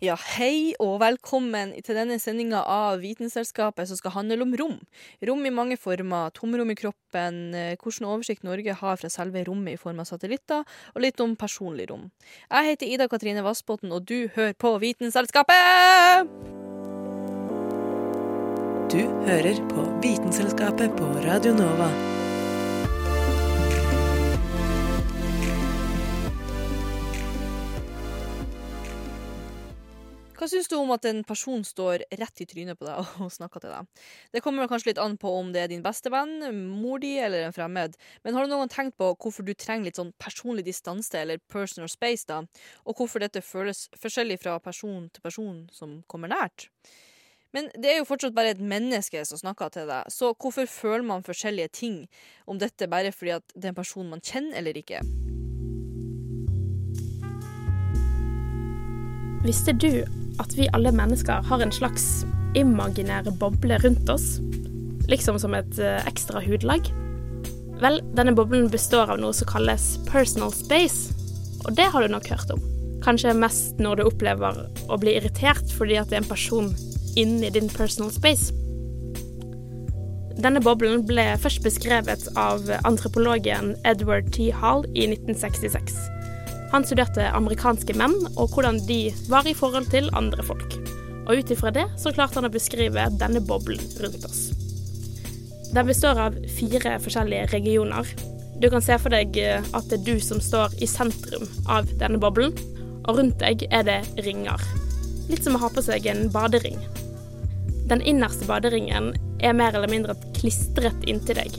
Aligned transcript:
Ja, 0.00 0.14
hei 0.16 0.72
og 0.80 0.94
velkommen 1.02 1.74
til 1.84 1.92
denne 1.92 2.14
sendinga 2.16 2.62
av 2.64 3.02
Vitenselskapet 3.02 3.84
som 3.90 3.98
skal 3.98 4.14
handle 4.14 4.38
om 4.46 4.54
rom. 4.56 4.78
Rom 5.28 5.42
i 5.44 5.50
mange 5.52 5.76
former, 5.76 6.30
tomrom 6.32 6.70
i 6.72 6.76
kroppen, 6.78 7.50
hvordan 7.52 7.82
hvilken 7.84 8.06
oversikt 8.08 8.46
Norge 8.48 8.72
har 8.80 8.96
fra 8.96 9.10
selve 9.12 9.42
rommet 9.44 9.76
i 9.76 9.80
form 9.82 10.00
av 10.00 10.08
satellitter, 10.08 10.64
og 10.94 11.04
litt 11.04 11.20
om 11.20 11.34
personlig 11.36 11.90
rom. 11.90 12.06
Jeg 12.48 12.70
heter 12.70 12.94
Ida 12.94 13.08
Katrine 13.12 13.44
Vassbotn, 13.44 13.92
og 13.92 14.08
du 14.08 14.30
hører 14.38 14.56
på 14.56 14.72
Vitenselskapet! 14.80 16.32
Du 18.88 19.04
hører 19.28 19.60
på 19.68 19.84
Vitenselskapet 20.00 20.96
på 20.96 21.12
Radio 21.28 21.52
Nova. 21.60 21.90
Hva 30.40 30.46
syns 30.48 30.70
du 30.72 30.78
om 30.78 30.88
at 30.94 31.04
en 31.04 31.18
person 31.28 31.60
står 31.60 32.06
rett 32.16 32.40
i 32.40 32.46
trynet 32.48 32.78
på 32.80 32.86
deg 32.86 33.08
og 33.20 33.28
snakker 33.28 33.60
til 33.60 33.74
deg? 33.74 34.04
Det 34.32 34.40
kommer 34.40 34.70
kanskje 34.70 34.94
litt 34.94 35.00
an 35.02 35.18
på 35.20 35.28
om 35.36 35.50
det 35.52 35.60
er 35.60 35.68
din 35.68 35.82
beste 35.84 36.08
venn, 36.08 36.38
mor 36.80 37.02
di 37.02 37.10
eller 37.20 37.44
en 37.44 37.52
fremmed, 37.52 37.98
men 38.24 38.32
har 38.32 38.46
du 38.46 38.48
noen 38.48 38.62
gang 38.62 38.70
tenkt 38.72 38.96
på 38.96 39.10
hvorfor 39.20 39.44
du 39.44 39.52
trenger 39.52 39.90
litt 39.90 40.00
sånn 40.00 40.14
personlig 40.16 40.64
distanse 40.64 41.12
eller 41.20 41.42
personal 41.52 41.90
space, 41.92 42.24
da, 42.30 42.38
og 42.88 42.96
hvorfor 42.96 43.20
dette 43.20 43.42
føles 43.44 43.82
forskjellig 44.00 44.38
fra 44.40 44.54
person 44.64 45.10
til 45.12 45.26
person 45.26 45.58
som 45.76 45.98
kommer 46.08 46.32
nært? 46.32 46.70
Men 47.52 47.68
det 47.76 47.92
er 47.92 48.00
jo 48.00 48.08
fortsatt 48.08 48.32
bare 48.32 48.54
et 48.54 48.62
menneske 48.64 49.20
som 49.28 49.42
snakker 49.42 49.74
til 49.74 49.92
deg, 49.92 50.08
så 50.08 50.32
hvorfor 50.32 50.70
føler 50.72 51.04
man 51.04 51.26
forskjellige 51.26 51.74
ting 51.82 52.00
om 52.48 52.56
dette 52.62 52.88
bare 52.88 53.12
fordi 53.12 53.36
at 53.36 53.52
det 53.52 53.68
er 53.68 53.74
en 53.74 53.80
person 53.82 54.08
man 54.08 54.24
kjenner 54.24 54.56
eller 54.62 54.80
ikke? 54.80 55.04
Visste 59.44 59.76
du 59.76 60.19
at 60.38 60.54
vi 60.56 60.68
alle 60.76 60.92
mennesker 60.94 61.42
har 61.48 61.62
en 61.62 61.74
slags 61.74 62.24
imaginær 62.58 63.30
boble 63.40 63.78
rundt 63.82 64.10
oss? 64.12 64.38
Liksom 65.10 65.38
som 65.42 65.56
et 65.58 65.78
eh, 65.82 65.98
ekstra 66.06 66.42
hudlag? 66.44 66.90
Vel, 67.80 67.98
denne 68.14 68.34
boblen 68.36 68.68
består 68.70 69.10
av 69.10 69.20
noe 69.22 69.32
som 69.34 69.48
kalles 69.48 69.94
personal 70.10 70.52
space, 70.52 71.14
og 71.64 71.74
det 71.78 71.88
har 71.92 72.04
du 72.04 72.12
nok 72.12 72.28
hørt 72.28 72.52
om. 72.52 72.60
Kanskje 73.00 73.32
mest 73.32 73.80
når 73.80 74.00
du 74.00 74.06
opplever 74.10 74.64
å 74.92 74.98
bli 75.00 75.16
irritert 75.16 75.72
fordi 75.72 75.96
at 75.96 76.10
det 76.10 76.18
er 76.18 76.24
en 76.24 76.28
person 76.30 76.68
inni 77.16 77.48
din 77.52 77.70
personal 77.72 78.12
space. 78.12 78.52
Denne 80.40 80.60
boblen 80.64 81.02
ble 81.08 81.24
først 81.40 81.64
beskrevet 81.64 82.28
av 82.38 82.68
antropologen 82.88 83.74
Edward 83.88 84.30
T. 84.36 84.48
Hall 84.56 84.86
i 84.94 85.08
1966. 85.10 85.96
Han 86.70 86.86
studerte 86.86 87.26
amerikanske 87.34 87.96
menn 87.98 88.14
og 88.36 88.54
hvordan 88.54 88.78
de 88.86 89.10
var 89.30 89.48
i 89.48 89.56
forhold 89.58 89.90
til 89.90 90.10
andre 90.16 90.44
folk. 90.46 90.76
Og 91.26 91.40
ut 91.40 91.52
ifra 91.52 91.72
det 91.74 91.86
så 91.98 92.12
klarte 92.14 92.38
han 92.38 92.46
å 92.46 92.52
beskrive 92.54 93.08
denne 93.18 93.42
boblen 93.42 93.82
rundt 94.02 94.26
oss. 94.28 94.48
Den 95.74 95.86
består 95.86 96.18
av 96.18 96.38
fire 96.58 96.96
forskjellige 97.02 97.50
regioner. 97.52 98.06
Du 98.60 98.68
kan 98.70 98.82
se 98.82 98.96
for 99.00 99.14
deg 99.14 99.36
at 99.38 99.90
det 99.90 100.00
er 100.00 100.06
du 100.06 100.22
som 100.22 100.42
står 100.42 100.74
i 100.82 100.88
sentrum 100.90 101.46
av 101.70 101.90
denne 102.00 102.18
boblen, 102.22 102.54
og 103.06 103.18
rundt 103.18 103.38
deg 103.42 103.64
er 103.70 103.86
det 103.86 104.00
ringer. 104.26 104.62
Litt 105.30 105.46
som 105.46 105.56
å 105.56 105.62
ha 105.62 105.70
på 105.72 105.82
seg 105.86 106.06
en 106.10 106.26
badering. 106.34 106.78
Den 107.90 108.02
innerste 108.06 108.46
baderingen 108.46 109.14
er 109.42 109.56
mer 109.56 109.74
eller 109.74 109.90
mindre 109.90 110.18
klistret 110.36 111.06
inntil 111.10 111.38
deg. 111.38 111.56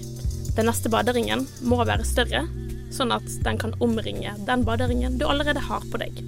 Den 0.55 0.67
neste 0.67 0.91
baderingen 0.91 1.47
må 1.63 1.79
være 1.87 2.07
større, 2.07 2.45
sånn 2.93 3.13
at 3.15 3.27
den 3.45 3.59
kan 3.61 3.75
omringe 3.83 4.35
den 4.47 4.65
baderingen 4.67 5.17
du 5.19 5.25
allerede 5.27 5.63
har 5.63 5.83
på 5.91 6.01
deg. 6.01 6.21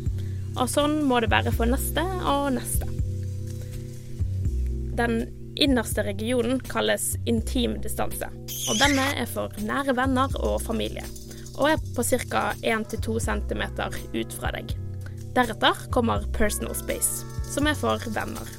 Og 0.53 0.69
sånn 0.69 1.00
må 1.07 1.19
det 1.24 1.31
være 1.34 1.53
for 1.56 1.69
neste 1.69 2.03
og 2.29 2.51
neste. 2.57 2.90
Den 4.97 5.24
innerste 5.56 6.06
regionen 6.06 6.59
kalles 6.69 7.13
intim 7.29 7.79
distanse, 7.81 8.29
og 8.69 8.79
denne 8.81 9.06
er 9.18 9.29
for 9.29 9.53
nære 9.66 9.96
venner 9.97 10.34
og 10.41 10.62
familie, 10.66 11.06
og 11.57 11.74
er 11.74 11.84
på 11.96 12.06
ca. 12.29 12.46
1-2 12.62 13.19
cm 13.22 13.63
ut 14.13 14.38
fra 14.38 14.53
deg. 14.56 14.74
Deretter 15.34 15.88
kommer 15.94 16.25
personal 16.34 16.78
space, 16.78 17.25
som 17.50 17.69
er 17.69 17.78
for 17.78 18.01
venner. 18.13 18.50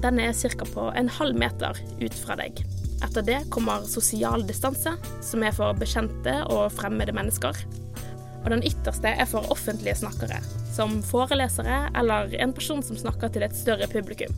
Denne 0.00 0.28
er 0.28 0.36
ca. 0.36 0.64
på 0.64 0.88
en 0.96 1.08
halv 1.08 1.36
meter 1.36 1.76
ut 2.00 2.16
fra 2.24 2.36
deg. 2.40 2.64
Etter 3.04 3.24
det 3.26 3.40
kommer 3.52 3.84
sosial 3.90 4.46
distanse, 4.48 4.94
som 5.24 5.44
er 5.44 5.54
for 5.56 5.76
bekjente 5.76 6.38
og 6.52 6.70
fremmede 6.76 7.14
mennesker. 7.16 7.58
Og 8.44 8.52
den 8.54 8.62
ytterste 8.64 9.10
er 9.10 9.28
for 9.28 9.48
offentlige 9.52 9.98
snakkere, 9.98 10.38
som 10.76 11.00
forelesere 11.04 11.86
eller 11.98 12.32
en 12.40 12.54
person 12.56 12.84
som 12.86 12.98
snakker 13.00 13.32
til 13.34 13.44
et 13.46 13.58
større 13.58 13.90
publikum. 13.90 14.32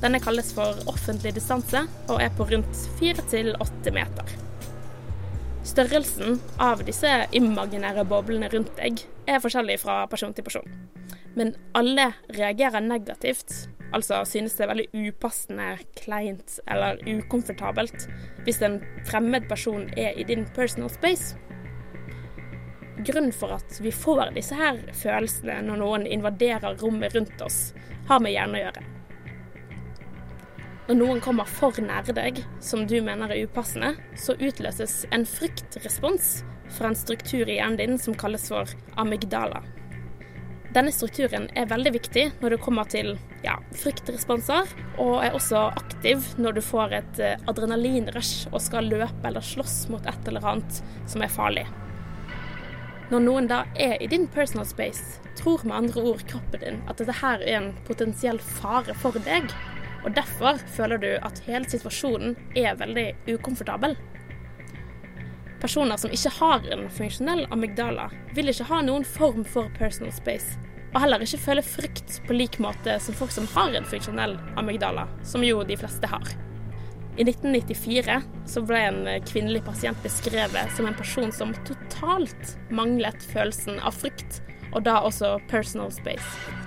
Denne 0.00 0.20
kalles 0.22 0.52
for 0.56 0.78
offentlig 0.88 1.34
distanse 1.36 1.82
og 2.08 2.22
er 2.22 2.30
på 2.36 2.46
rundt 2.52 2.86
fire 3.00 3.24
til 3.32 3.52
åtte 3.60 3.92
meter. 3.96 4.49
Størrelsen 5.70 6.40
av 6.58 6.80
disse 6.82 7.10
imaginære 7.36 8.02
boblene 8.10 8.48
rundt 8.50 8.72
deg 8.80 9.04
er 9.30 9.42
forskjellig 9.42 9.76
fra 9.78 10.00
person 10.10 10.32
til 10.34 10.42
person. 10.46 10.66
Men 11.38 11.52
alle 11.78 12.08
reagerer 12.34 12.82
negativt 12.82 13.68
Altså 13.90 14.20
synes 14.22 14.54
det 14.54 14.62
er 14.64 14.70
veldig 14.70 15.08
upassende, 15.08 15.70
kleint 15.98 16.60
eller 16.70 17.00
ukomfortabelt 17.10 18.04
hvis 18.46 18.60
en 18.62 18.78
fremmed 19.08 19.48
person 19.50 19.88
er 19.98 20.14
i 20.14 20.26
din 20.26 20.44
personal 20.54 20.92
space. 20.94 21.34
Grunnen 23.02 23.34
for 23.34 23.56
at 23.58 23.80
vi 23.82 23.90
får 23.90 24.30
disse 24.36 24.54
her 24.54 24.78
følelsene 24.94 25.58
når 25.66 25.82
noen 25.82 26.06
invaderer 26.06 26.78
rommet 26.82 27.18
rundt 27.18 27.42
oss, 27.42 27.72
har 28.06 28.22
med 28.22 28.36
hjernen 28.36 28.60
å 28.60 28.64
gjøre. 28.66 28.89
Når 30.90 30.96
noen 30.98 31.20
kommer 31.22 31.46
for 31.46 31.76
nære 31.78 32.10
deg, 32.16 32.40
som 32.58 32.80
du 32.90 32.96
mener 33.06 33.30
er 33.30 33.44
upassende, 33.46 33.92
så 34.18 34.34
utløses 34.42 35.04
en 35.14 35.22
fryktrespons 35.22 36.40
fra 36.66 36.90
en 36.90 36.98
struktur 36.98 37.44
i 37.44 37.60
hjernen 37.60 37.78
din 37.78 37.94
som 38.02 38.16
kalles 38.18 38.48
for 38.50 38.66
amygdala. 38.98 39.60
Denne 40.74 40.90
strukturen 40.90 41.46
er 41.54 41.70
veldig 41.70 41.94
viktig 41.94 42.26
når 42.40 42.56
det 42.56 42.60
kommer 42.66 42.90
til 42.90 43.12
ja, 43.46 43.54
fryktresponser, 43.70 44.74
og 44.98 45.14
er 45.22 45.38
også 45.38 45.68
aktiv 45.78 46.26
når 46.42 46.58
du 46.58 46.62
får 46.72 46.98
et 46.98 47.22
eh, 47.22 47.46
adrenalinrush 47.46 48.50
og 48.50 48.58
skal 48.58 48.90
løpe 48.90 49.30
eller 49.30 49.46
slåss 49.46 49.84
mot 49.94 50.10
et 50.10 50.26
eller 50.26 50.50
annet 50.56 50.82
som 51.06 51.22
er 51.22 51.30
farlig. 51.30 51.68
Når 53.14 53.28
noen 53.30 53.46
da 53.46 53.62
er 53.78 53.94
i 54.02 54.10
din 54.10 54.26
personal 54.26 54.66
space, 54.66 55.22
tror 55.38 55.62
med 55.62 55.84
andre 55.84 56.02
ord 56.02 56.26
kroppen 56.26 56.66
din 56.66 56.82
at 56.90 56.98
dette 56.98 57.14
her 57.22 57.46
er 57.46 57.60
en 57.62 57.74
potensiell 57.86 58.42
fare 58.42 58.98
for 58.98 59.14
deg, 59.22 59.54
og 60.04 60.14
derfor 60.16 60.60
føler 60.76 61.00
du 61.02 61.10
at 61.20 61.42
hele 61.46 61.68
situasjonen 61.68 62.36
er 62.58 62.78
veldig 62.80 63.06
ukomfortabel. 63.34 63.96
Personer 65.60 66.00
som 66.00 66.12
ikke 66.14 66.32
har 66.38 66.64
en 66.72 66.86
funksjonell 66.88 67.44
amygdala, 67.52 68.08
vil 68.36 68.48
ikke 68.48 68.68
ha 68.70 68.80
noen 68.84 69.04
form 69.04 69.44
for 69.44 69.68
personal 69.76 70.12
space, 70.16 70.56
og 70.94 71.02
heller 71.04 71.22
ikke 71.22 71.42
føle 71.42 71.64
frykt 71.64 72.20
på 72.26 72.36
lik 72.36 72.56
måte 72.62 72.96
som 73.02 73.16
folk 73.16 73.34
som 73.34 73.48
har 73.52 73.76
en 73.76 73.88
funksjonell 73.88 74.38
amygdala, 74.60 75.04
som 75.22 75.44
jo 75.44 75.60
de 75.66 75.76
fleste 75.78 76.08
har. 76.10 76.32
I 77.20 77.26
1994 77.26 78.16
så 78.48 78.62
ble 78.64 78.80
en 78.86 79.02
kvinnelig 79.28 79.60
pasient 79.66 79.98
beskrevet 80.00 80.72
som 80.76 80.88
en 80.88 80.96
person 80.96 81.28
som 81.34 81.52
totalt 81.68 82.54
manglet 82.72 83.20
følelsen 83.34 83.82
av 83.84 83.98
frykt, 84.00 84.40
og 84.72 84.86
da 84.86 85.02
også 85.04 85.36
personal 85.50 85.92
space. 85.92 86.59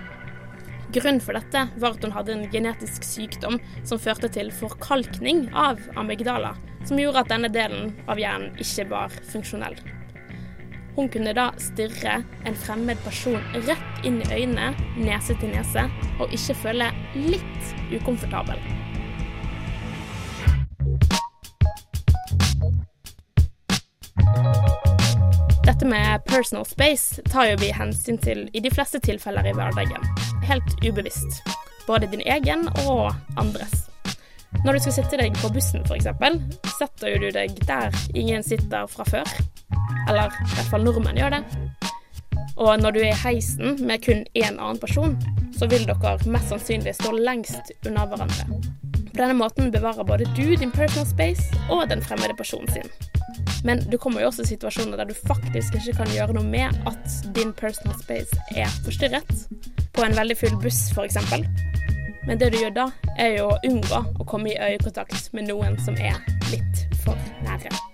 Grunnen 0.94 1.22
for 1.25 1.34
dette 1.34 1.62
var 1.81 1.95
at 1.95 2.04
hun 2.06 2.13
hadde 2.13 2.34
en 2.36 2.44
genetisk 2.54 3.06
sykdom 3.07 3.56
som 3.81 3.98
førte 4.01 4.30
til 4.36 4.51
forkalkning 4.54 5.48
av 5.57 5.81
amygdala, 5.98 6.51
som 6.86 7.01
gjorde 7.01 7.24
at 7.24 7.31
denne 7.34 7.50
delen 7.50 7.90
av 8.06 8.22
hjernen 8.22 8.54
ikke 8.62 8.86
var 8.92 9.16
funksjonell. 9.31 9.74
Hun 10.94 11.10
kunne 11.10 11.34
da 11.34 11.48
stirre 11.57 12.19
en 12.45 12.57
fremmed 12.62 13.01
person 13.01 13.42
rett 13.66 14.06
inn 14.06 14.22
i 14.22 14.30
øynene, 14.36 14.75
nese 15.01 15.34
til 15.42 15.56
nese, 15.56 15.88
og 16.22 16.30
ikke 16.38 16.60
føle 16.62 16.92
litt 17.18 17.74
ukomfortabel. 17.98 18.62
Dette 25.83 25.95
med 25.95 26.25
personal 26.25 26.65
space 26.65 27.21
tar 27.21 27.50
jo 27.50 27.56
vi 27.59 27.68
hensyn 27.75 28.15
til 28.18 28.45
i 28.56 28.62
de 28.63 28.69
fleste 28.71 29.01
tilfeller 29.03 29.50
i 29.50 29.51
hverdagen. 29.51 30.06
Helt 30.47 30.77
ubevisst. 30.80 31.41
Både 31.83 32.07
din 32.07 32.21
egen 32.24 32.69
og 32.85 33.12
andres. 33.35 33.89
Når 34.63 34.77
du 34.77 34.80
skal 34.80 34.95
sitte 34.95 35.19
deg 35.19 35.35
på 35.41 35.51
bussen 35.51 35.83
f.eks., 35.83 36.07
setter 36.77 37.12
jo 37.12 37.19
du 37.25 37.27
deg 37.35 37.59
der 37.68 37.91
ingen 38.15 38.47
sitter 38.47 38.88
fra 38.88 39.03
før. 39.09 39.27
Eller 40.07 40.31
i 40.31 40.53
hvert 40.53 40.71
fall 40.71 40.88
nordmenn 40.88 41.19
gjør 41.19 41.35
det. 41.35 41.44
Og 42.56 42.80
når 42.80 42.95
du 42.95 43.01
er 43.01 43.12
i 43.12 43.21
heisen 43.25 43.75
med 43.83 44.07
kun 44.07 44.24
én 44.39 44.56
annen 44.56 44.80
person, 44.80 45.18
så 45.51 45.68
vil 45.68 45.83
dere 45.89 46.15
mest 46.31 46.53
sannsynlig 46.53 46.95
stå 46.95 47.12
lengst 47.18 47.75
unna 47.83 48.07
hverandre. 48.07 48.47
På 49.09 49.19
denne 49.19 49.35
måten 49.35 49.68
bevarer 49.75 50.07
både 50.07 50.31
du 50.31 50.45
din 50.56 50.71
personal 50.71 51.12
space 51.12 51.65
og 51.68 51.89
den 51.91 52.07
fremmede 52.07 52.39
personen 52.39 52.71
sin. 52.71 52.88
Men 53.63 53.83
du 53.89 53.98
kommer 53.98 54.24
jo 54.24 54.30
også 54.31 54.44
i 54.44 54.51
situasjoner 54.54 55.00
der 55.00 55.10
du 55.12 55.15
faktisk 55.15 55.77
ikke 55.80 55.95
kan 56.01 56.12
gjøre 56.15 56.36
noe 56.36 56.48
med 56.48 56.83
at 56.89 57.19
din 57.36 57.54
personal 57.56 57.95
space 58.01 58.36
er 58.56 58.68
forstyrret. 58.83 59.48
På 59.94 60.04
en 60.04 60.18
veldig 60.18 60.38
full 60.38 60.60
buss, 60.63 60.89
f.eks. 60.92 61.19
Men 62.27 62.39
det 62.39 62.54
du 62.54 62.60
gjør 62.60 62.75
da, 62.75 62.89
er 63.19 63.38
jo 63.38 63.50
å 63.51 63.57
unngå 63.68 64.04
å 64.19 64.27
komme 64.27 64.54
i 64.54 64.60
øyekontakt 64.60 65.33
med 65.36 65.51
noen 65.51 65.80
som 65.83 65.98
er 66.00 66.19
litt 66.51 66.86
for 67.04 67.19
nære. 67.48 67.93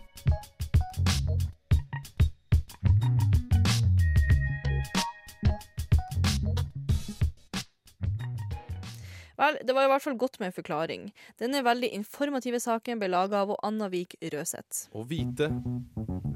Vel, 9.39 9.55
det 9.63 9.71
var 9.73 9.85
i 9.85 9.87
hvert 9.87 10.03
fall 10.03 10.17
godt 10.19 10.39
med 10.39 10.49
en 10.49 10.53
forklaring. 10.57 11.03
Denne 11.39 11.61
veldig 11.63 11.93
informative 11.95 12.59
saken 12.59 12.99
ble 12.99 13.07
laga 13.07 13.45
av 13.45 13.53
Anna 13.63 13.87
Vik 13.87 14.17
Røseth. 14.33 14.89
Å 14.91 15.05
vite 15.07 15.47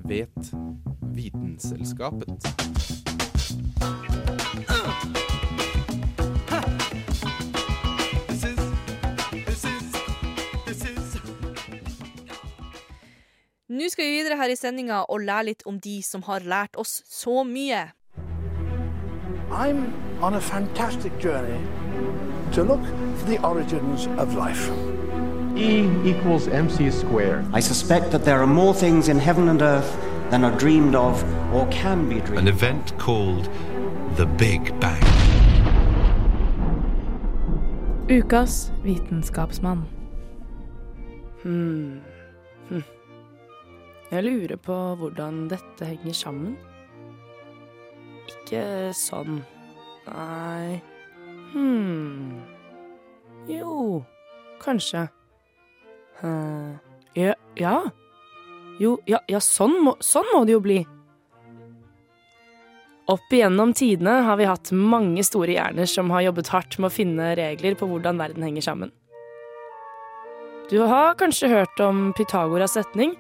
vet 0.08 0.54
Vitenselskapet. 1.12 2.48
Nå 13.68 13.90
skal 13.92 14.06
vi 14.06 14.16
videre 14.16 14.40
her 14.40 14.48
i 14.48 14.56
sendinga 14.56 15.04
og 15.12 15.26
lære 15.28 15.50
litt 15.52 15.68
om 15.68 15.76
de 15.84 16.00
som 16.08 16.24
har 16.30 16.48
lært 16.48 16.80
oss 16.80 17.02
så 17.12 17.44
mye. 17.44 17.90
I'm 19.52 19.90
on 20.24 20.36
a 20.36 20.42
fantastic 20.42 21.12
journey 21.20 21.60
to 22.54 22.64
look 22.64 22.86
for 23.18 23.26
the 23.26 23.42
origins 23.44 24.06
of 24.22 24.36
life. 24.36 24.70
E 25.56 25.90
equals 26.06 26.48
mc 26.48 26.92
squared. 26.92 27.46
I 27.52 27.60
suspect 27.60 28.12
that 28.12 28.24
there 28.26 28.40
are 28.42 28.48
more 28.48 28.74
things 28.74 29.10
in 29.10 29.18
heaven 29.18 29.50
and 29.50 29.62
earth 29.62 29.98
than 30.30 30.44
are 30.44 30.56
dreamed 30.58 30.96
of 30.96 31.24
or 31.54 31.68
can 31.68 32.08
be 32.08 32.20
dreamed 32.22 32.48
of. 32.48 32.56
event 32.56 32.98
called 33.00 33.50
the 34.18 34.26
Big 34.26 34.80
Bang. 34.80 35.02
Ukas 38.08 38.72
vitenskapsmann. 38.84 39.84
Hmm. 41.42 42.02
Hm. 42.70 42.84
Jeg 44.12 44.24
lurer 44.24 44.56
på 44.56 44.96
hvordan 44.96 45.48
dette 45.50 45.86
henger 45.86 46.14
sammen. 46.14 46.58
Ikke 48.30 48.94
sånn. 48.94 49.42
Nei 50.06 50.93
Hm. 51.54 52.42
Jo, 53.48 54.04
kanskje. 54.64 55.08
Hm. 56.22 56.80
Ja, 57.14 57.36
ja. 57.56 57.78
Jo, 58.82 58.98
ja, 59.06 59.20
ja 59.30 59.40
sånn, 59.44 59.76
må, 59.86 59.96
sånn 60.02 60.30
må 60.34 60.44
det 60.48 60.56
jo 60.56 60.64
bli. 60.64 60.80
Opp 63.12 63.34
igjennom 63.36 63.74
tidene 63.76 64.22
har 64.24 64.40
vi 64.40 64.48
hatt 64.48 64.72
mange 64.72 65.26
store 65.28 65.58
hjerner 65.58 65.90
som 65.90 66.10
har 66.16 66.24
jobbet 66.30 66.50
hardt 66.54 66.78
med 66.80 66.88
å 66.88 66.96
finne 66.96 67.34
regler 67.38 67.76
på 67.76 67.90
hvordan 67.90 68.22
verden 68.22 68.46
henger 68.48 68.66
sammen. 68.66 68.94
Du 70.72 70.80
har 70.88 71.18
kanskje 71.20 71.52
hørt 71.52 71.82
om 71.84 72.14
Pythagoras 72.18 72.78
setning, 72.78 73.18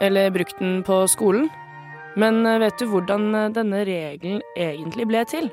eller 0.00 0.32
brukt 0.34 0.56
den 0.58 0.80
på 0.82 1.04
skolen, 1.12 1.50
men 2.18 2.46
eh, 2.48 2.58
vet 2.64 2.80
du 2.80 2.88
hvordan 2.88 3.34
eh, 3.36 3.50
denne 3.54 3.84
regelen 3.86 4.40
egentlig 4.56 5.06
ble 5.08 5.22
til? 5.28 5.52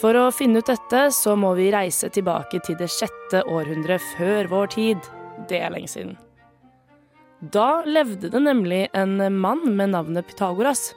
For 0.00 0.16
å 0.18 0.30
finne 0.34 0.58
ut 0.58 0.70
dette, 0.70 1.06
så 1.14 1.36
må 1.38 1.52
vi 1.58 1.70
reise 1.74 2.10
tilbake 2.12 2.58
til 2.66 2.78
det 2.80 2.90
sjette 2.90 3.44
århundret 3.46 4.02
før 4.16 4.50
vår 4.50 4.72
tid. 4.74 5.10
Det 5.48 5.60
er 5.62 5.70
lenge 5.74 5.90
siden. 5.92 6.16
Da 7.54 7.84
levde 7.84 8.30
det 8.32 8.40
nemlig 8.40 8.86
en 8.96 9.18
mann 9.38 9.66
med 9.76 9.92
navnet 9.92 10.26
Pythagoras. 10.26 10.94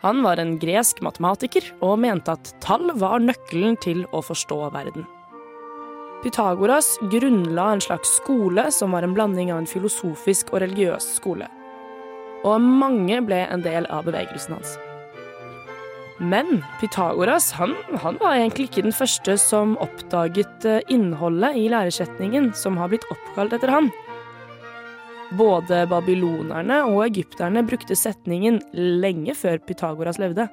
Han 0.00 0.22
var 0.22 0.38
en 0.38 0.56
gresk 0.62 1.02
matematiker 1.02 1.66
og 1.82 1.98
mente 2.02 2.32
at 2.32 2.52
tall 2.64 2.92
var 2.98 3.20
nøkkelen 3.22 3.76
til 3.82 4.04
å 4.14 4.22
forstå 4.24 4.58
verden. 4.74 5.06
Pythagoras 6.22 6.96
grunnla 7.12 7.72
en 7.74 7.82
slags 7.84 8.16
skole 8.18 8.68
som 8.74 8.94
var 8.94 9.06
en 9.06 9.14
blanding 9.14 9.52
av 9.52 9.62
en 9.62 9.70
filosofisk 9.70 10.54
og 10.54 10.64
religiøs 10.64 11.12
skole. 11.18 11.46
Og 12.46 12.62
mange 12.62 13.20
ble 13.26 13.44
en 13.46 13.62
del 13.62 13.86
av 13.90 14.06
bevegelsen 14.06 14.56
hans. 14.56 14.78
Men 16.18 16.64
Pythagoras 16.80 17.52
han, 17.52 17.76
han 18.02 18.18
var 18.18 18.34
egentlig 18.34 18.68
ikke 18.68 18.82
den 18.88 18.94
første 18.94 19.36
som 19.38 19.76
oppdaget 19.82 20.66
eh, 20.66 20.80
innholdet 20.90 21.54
i 21.60 21.68
læresetningen 21.70 22.50
som 22.58 22.78
har 22.80 22.90
blitt 22.90 23.06
oppkalt 23.14 23.54
etter 23.54 23.70
han. 23.70 23.92
Både 25.38 25.84
babylonerne 25.90 26.80
og 26.88 27.04
egypterne 27.06 27.62
brukte 27.68 27.96
setningen 27.98 28.58
lenge 28.74 29.36
før 29.38 29.60
Pythagoras 29.62 30.18
levde. 30.18 30.48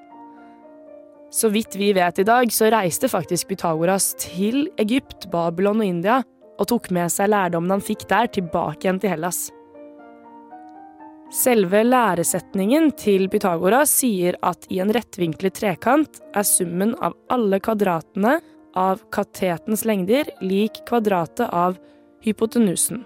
Så 1.34 1.50
vidt 1.52 1.76
vi 1.80 1.90
vet 1.98 2.20
i 2.22 2.28
dag, 2.28 2.52
så 2.54 2.70
reiste 2.72 3.10
faktisk 3.12 3.50
Pythagoras 3.50 4.14
til 4.22 4.68
Egypt, 4.80 5.30
Babylon 5.34 5.82
og 5.82 5.90
India 5.90 6.22
og 6.56 6.70
tok 6.70 6.92
med 6.96 7.12
seg 7.12 7.32
lærdommen 7.34 7.74
han 7.74 7.84
fikk 7.84 8.06
der, 8.12 8.30
tilbake 8.32 8.86
igjen 8.86 9.02
til 9.02 9.16
Hellas. 9.16 9.48
Selve 11.34 11.82
læresetningen 11.84 12.92
til 13.00 13.26
Pythagoras 13.34 13.90
sier 14.02 14.38
at 14.46 14.68
i 14.70 14.78
en 14.84 14.94
rettvinklet 14.94 15.58
trekant 15.58 16.22
er 16.36 16.46
summen 16.46 16.94
av 17.02 17.16
alle 17.34 17.60
kvadratene 17.64 18.38
av 18.78 19.02
katetens 19.16 19.86
lengder 19.88 20.30
lik 20.46 20.84
kvadratet 20.88 21.50
av 21.50 21.80
hypotenusen. 22.26 23.04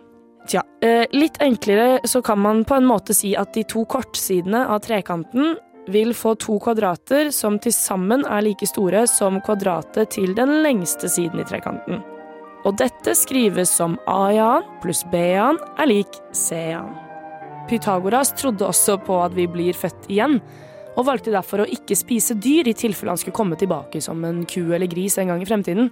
Tja, 0.49 0.63
eh, 0.81 1.05
litt 1.11 1.37
enklere 1.41 1.99
så 2.03 2.21
kan 2.21 2.39
man 2.39 2.63
på 2.65 2.75
en 2.75 2.85
måte 2.85 3.13
si 3.13 3.35
at 3.35 3.53
de 3.53 3.63
to 3.63 3.85
kortsidene 3.85 4.65
av 4.67 4.79
trekanten 4.79 5.55
vil 5.87 6.13
få 6.13 6.35
to 6.35 6.59
kvadrater 6.59 7.31
som 7.31 7.59
til 7.59 7.73
sammen 7.73 8.25
er 8.25 8.41
like 8.45 8.67
store 8.67 9.07
som 9.07 9.41
kvadratet 9.41 10.11
til 10.17 10.35
den 10.35 10.61
lengste 10.63 11.09
siden 11.09 11.39
i 11.39 11.47
trekanten. 11.47 12.03
Og 12.65 12.75
dette 12.77 13.15
skrives 13.15 13.69
som 13.69 13.97
a 14.07 14.31
i 14.33 14.49
pluss 14.81 15.05
b 15.11 15.17
i 15.17 15.37
er 15.39 15.87
lik 15.87 16.19
c 16.33 16.55
i 16.55 16.73
annen. 16.73 17.08
Pythagoras 17.69 18.33
trodde 18.33 18.65
også 18.65 18.97
på 19.05 19.19
at 19.21 19.35
vi 19.37 19.45
blir 19.47 19.77
født 19.77 20.07
igjen, 20.09 20.39
og 20.97 21.05
valgte 21.05 21.31
derfor 21.31 21.61
å 21.61 21.69
ikke 21.69 21.95
spise 21.95 22.33
dyr 22.33 22.67
i 22.67 22.73
tilfelle 22.73 23.13
han 23.13 23.19
skulle 23.21 23.37
komme 23.37 23.55
tilbake 23.61 24.01
som 24.01 24.23
en 24.25 24.41
ku 24.49 24.73
eller 24.73 24.89
gris 24.89 25.17
en 25.21 25.29
gang 25.29 25.41
i 25.43 25.49
fremtiden. 25.49 25.91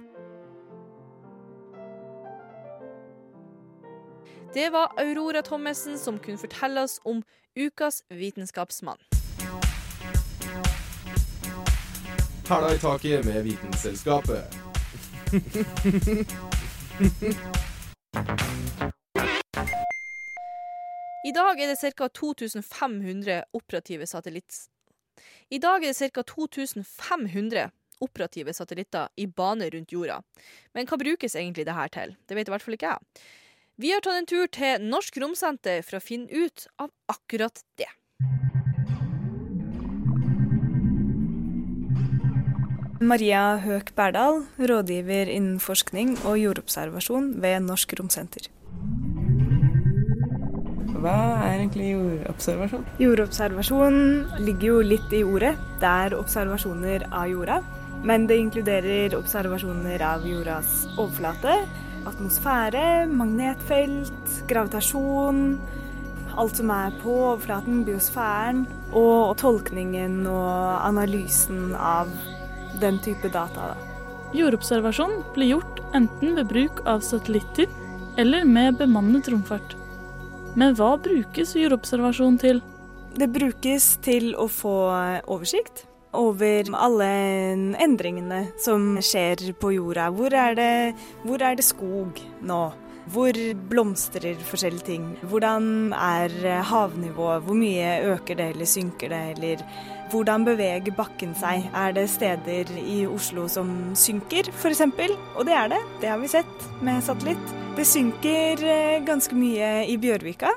Det 4.54 4.72
var 4.74 4.90
Aurora 4.98 5.42
Thommessen 5.46 5.98
som 6.00 6.18
kunne 6.18 6.40
fortelle 6.40 6.82
oss 6.82 6.98
om 7.06 7.22
ukas 7.54 8.02
vitenskapsmann. 8.10 8.98
Hæla 12.48 12.74
i 12.74 12.78
taket 12.78 13.24
med 13.28 13.42
Vitenselskapet. 13.44 14.58
I 21.26 21.32
dag 21.34 21.58
er 21.58 21.72
det 21.72 21.94
ca. 21.98 22.06
2500 22.08 23.42
operative 23.52 24.06
satellitt... 24.06 24.68
I 25.50 25.58
dag 25.58 25.82
er 25.82 25.90
det 25.90 26.10
ca. 26.14 26.22
2500 26.22 27.70
operative 27.98 28.52
satellitter 28.54 29.08
i 29.18 29.26
bane 29.26 29.66
rundt 29.74 29.92
jorda. 29.92 30.20
Men 30.74 30.86
hva 30.86 30.98
brukes 31.00 31.34
egentlig 31.34 31.66
det 31.66 31.74
her 31.74 31.90
til? 31.90 32.14
Det 32.28 32.38
vet 32.38 32.46
i 32.46 32.54
hvert 32.54 32.62
fall 32.62 32.76
ikke 32.76 32.92
jeg. 32.92 33.24
Vi 33.82 33.90
har 33.90 34.02
tatt 34.02 34.20
en 34.20 34.28
tur 34.30 34.46
til 34.54 34.84
Norsk 34.86 35.18
Romsenter 35.18 35.82
for 35.86 35.98
å 35.98 36.02
finne 36.02 36.30
ut 36.30 36.68
av 36.78 36.92
akkurat 37.10 37.64
det. 37.80 37.90
Maria 43.02 43.56
Høek 43.62 43.90
Berdal, 43.98 44.44
rådgiver 44.58 45.30
innen 45.30 45.58
forskning 45.62 46.14
og 46.22 46.38
jordobservasjon 46.38 47.34
ved 47.42 47.66
Norsk 47.66 47.98
Romsenter. 47.98 48.46
Hva 50.98 51.14
er 51.46 51.60
egentlig 51.60 51.92
jordobservasjon? 51.92 52.86
Jordobservasjon 52.98 53.98
ligger 54.42 54.72
jo 54.72 54.78
litt 54.82 55.12
i 55.14 55.22
ordet. 55.22 55.52
Det 55.78 55.90
er 55.90 56.16
observasjoner 56.18 57.04
av 57.14 57.28
jorda. 57.30 57.58
Men 58.06 58.26
det 58.30 58.38
inkluderer 58.42 59.14
observasjoner 59.18 60.02
av 60.06 60.26
jordas 60.26 60.86
overflate, 60.96 61.54
atmosfære, 62.06 63.06
magnetfelt, 63.10 64.34
gravitasjon, 64.50 65.40
alt 66.38 66.60
som 66.60 66.70
er 66.74 66.94
på 67.02 67.14
overflaten, 67.32 67.82
biosfæren, 67.86 68.66
og 68.98 69.34
tolkningen 69.42 70.22
og 70.30 70.86
analysen 70.86 71.74
av 71.74 72.10
den 72.82 73.00
type 73.02 73.30
data. 73.34 73.72
Da. 73.72 73.98
Jordobservasjon 74.36 75.20
blir 75.34 75.54
gjort 75.56 75.82
enten 75.96 76.38
ved 76.38 76.50
bruk 76.50 76.82
av 76.90 77.02
satellitter 77.06 77.70
eller 78.18 78.46
med 78.46 78.78
bemannet 78.78 79.30
romfart. 79.32 79.77
Men 80.56 80.74
hva 80.78 80.94
brukes 81.02 81.54
jordobservasjon 81.58 82.38
til? 82.40 82.62
Det 83.18 83.28
brukes 83.34 83.96
til 84.04 84.32
å 84.38 84.46
få 84.50 84.74
oversikt 85.26 85.84
over 86.16 86.68
alle 86.78 87.08
endringene 87.84 88.44
som 88.62 88.96
skjer 89.04 89.52
på 89.60 89.74
jorda. 89.76 90.08
Hvor 90.14 90.34
er 90.34 90.56
det, 90.58 90.74
hvor 91.24 91.42
er 91.44 91.58
det 91.58 91.66
skog 91.66 92.20
nå? 92.40 92.62
Hvor 93.08 93.36
blomstrer 93.70 94.36
forskjellige 94.44 94.84
ting? 94.84 95.04
Hvordan 95.30 95.94
er 95.96 96.34
havnivået? 96.68 97.44
Hvor 97.46 97.56
mye 97.56 97.94
øker 98.12 98.36
det 98.36 98.50
eller 98.52 98.68
synker 98.68 99.14
det? 99.14 99.22
Eller 99.36 99.62
hvordan 100.12 100.44
beveger 100.46 100.94
bakken 100.96 101.34
seg? 101.38 101.66
Er 101.76 101.92
det 101.96 102.06
steder 102.12 102.70
i 102.80 103.02
Oslo 103.08 103.46
som 103.50 103.70
synker, 103.98 104.48
f.eks.? 104.52 104.84
Og 105.36 105.44
det 105.48 105.56
er 105.56 105.72
det. 105.72 105.80
Det 106.02 106.10
har 106.12 106.20
vi 106.22 106.30
sett 106.30 106.68
med 106.84 107.02
satellitt. 107.04 107.52
Det 107.76 107.86
synker 107.86 108.64
eh, 108.64 109.02
ganske 109.06 109.36
mye 109.38 109.84
i 109.88 109.98
Bjørvika. 110.00 110.54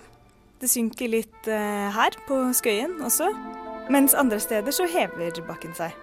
Det 0.62 0.70
synker 0.70 1.12
litt 1.12 1.50
eh, 1.50 1.90
her 1.94 2.18
på 2.28 2.44
Skøyen 2.58 3.00
også. 3.06 3.32
Mens 3.92 4.16
andre 4.16 4.40
steder 4.40 4.76
så 4.76 4.88
hever 4.90 5.42
bakken 5.48 5.76
seg. 5.78 5.96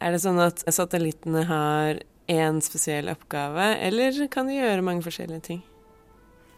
Er 0.00 0.14
det 0.14 0.22
sånn 0.22 0.40
at 0.40 0.62
satellittene 0.72 1.44
har 1.48 2.00
én 2.30 2.60
spesiell 2.64 3.10
oppgave, 3.12 3.74
eller 3.84 4.26
kan 4.32 4.48
de 4.48 4.56
gjøre 4.60 4.84
mange 4.86 5.04
forskjellige 5.04 5.46
ting? 5.50 5.60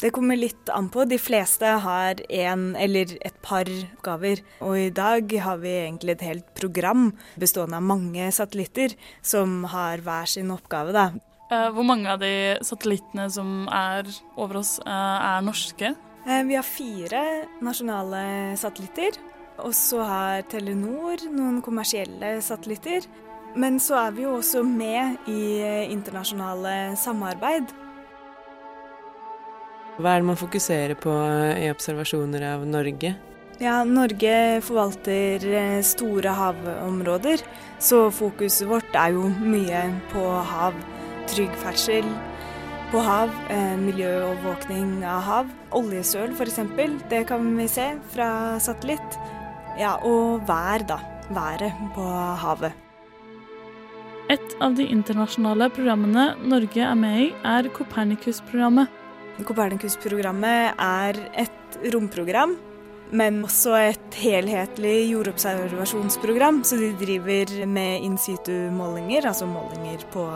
Det 0.03 0.11
kommer 0.11 0.35
litt 0.35 0.71
an 0.75 0.89
på. 0.91 1.05
De 1.07 1.15
fleste 1.15 1.69
har 1.85 2.19
én 2.27 2.73
eller 2.75 3.13
et 3.23 3.37
par 3.43 3.69
oppgaver. 3.71 4.41
Og 4.67 4.75
i 4.75 4.89
dag 4.91 5.31
har 5.45 5.61
vi 5.63 5.77
egentlig 5.85 6.17
et 6.17 6.25
helt 6.27 6.49
program 6.59 7.13
bestående 7.39 7.79
av 7.79 7.87
mange 7.87 8.27
satellitter 8.35 8.97
som 9.23 9.61
har 9.71 10.03
hver 10.03 10.27
sin 10.27 10.51
oppgave, 10.51 10.91
da. 10.97 11.13
Eh, 11.53 11.69
hvor 11.71 11.87
mange 11.87 12.11
av 12.11 12.19
de 12.19 12.59
satellittene 12.67 13.29
som 13.31 13.69
er 13.71 14.09
over 14.35 14.59
oss, 14.65 14.81
eh, 14.81 14.91
er 14.91 15.47
norske? 15.47 15.95
Eh, 16.27 16.43
vi 16.51 16.55
har 16.59 16.67
fire 16.67 17.47
nasjonale 17.63 18.57
satellitter. 18.59 19.21
Og 19.59 19.71
så 19.71 20.03
har 20.03 20.43
Telenor 20.43 21.23
noen 21.31 21.63
kommersielle 21.63 22.41
satellitter. 22.43 23.07
Men 23.55 23.79
så 23.79 24.09
er 24.09 24.11
vi 24.17 24.23
jo 24.23 24.39
også 24.39 24.65
med 24.65 25.29
i 25.29 25.87
internasjonale 25.93 26.97
samarbeid. 26.97 27.69
Hva 30.01 30.15
er 30.15 30.23
det 30.23 30.29
man 30.31 30.41
fokuserer 30.41 30.97
på 30.97 31.13
i 31.61 31.69
observasjoner 31.73 32.45
av 32.55 32.65
Norge? 32.65 33.13
Ja, 33.61 33.83
Norge 33.85 34.63
forvalter 34.65 35.45
eh, 35.45 35.81
store 35.85 36.33
havområder, 36.35 37.43
så 37.79 38.07
fokuset 38.11 38.67
vårt 38.71 38.97
er 38.97 39.13
jo 39.15 39.29
mye 39.29 39.85
på 40.11 40.23
hav. 40.49 40.79
Trygg 41.31 41.53
ferdsel 41.61 42.09
på 42.91 43.03
hav, 43.05 43.31
eh, 43.53 43.77
miljøovervåkning 43.81 45.05
av 45.07 45.21
hav. 45.29 45.53
Oljesøl 45.77 46.33
f.eks., 46.35 46.59
det 47.13 47.27
kan 47.29 47.53
vi 47.59 47.69
se 47.71 47.93
fra 48.15 48.31
satellitt. 48.61 49.19
Ja, 49.79 49.99
og 50.01 50.43
vær, 50.49 50.85
da. 50.89 50.99
Været 51.33 51.77
på 51.95 52.09
havet. 52.43 52.75
Et 54.33 54.57
av 54.65 54.75
de 54.77 54.85
internasjonale 54.89 55.69
programmene 55.73 56.33
Norge 56.49 56.83
er 56.83 56.99
med 56.99 57.21
i, 57.21 57.31
er 57.45 57.69
Copernicus-programmet. 57.77 59.02
Copernicus-programmet 59.47 60.79
er 60.81 61.19
et 61.45 61.79
romprogram, 61.95 62.57
men 63.13 63.43
også 63.45 63.75
et 63.91 64.17
helhetlig 64.23 65.11
jordobservasjonsprogram. 65.13 66.63
Så 66.65 66.79
de 66.81 66.93
driver 67.01 67.67
med 67.69 68.07
in 68.07 68.17
situ-målinger, 68.19 69.29
altså 69.29 69.47
målinger 69.47 70.05
på 70.13 70.27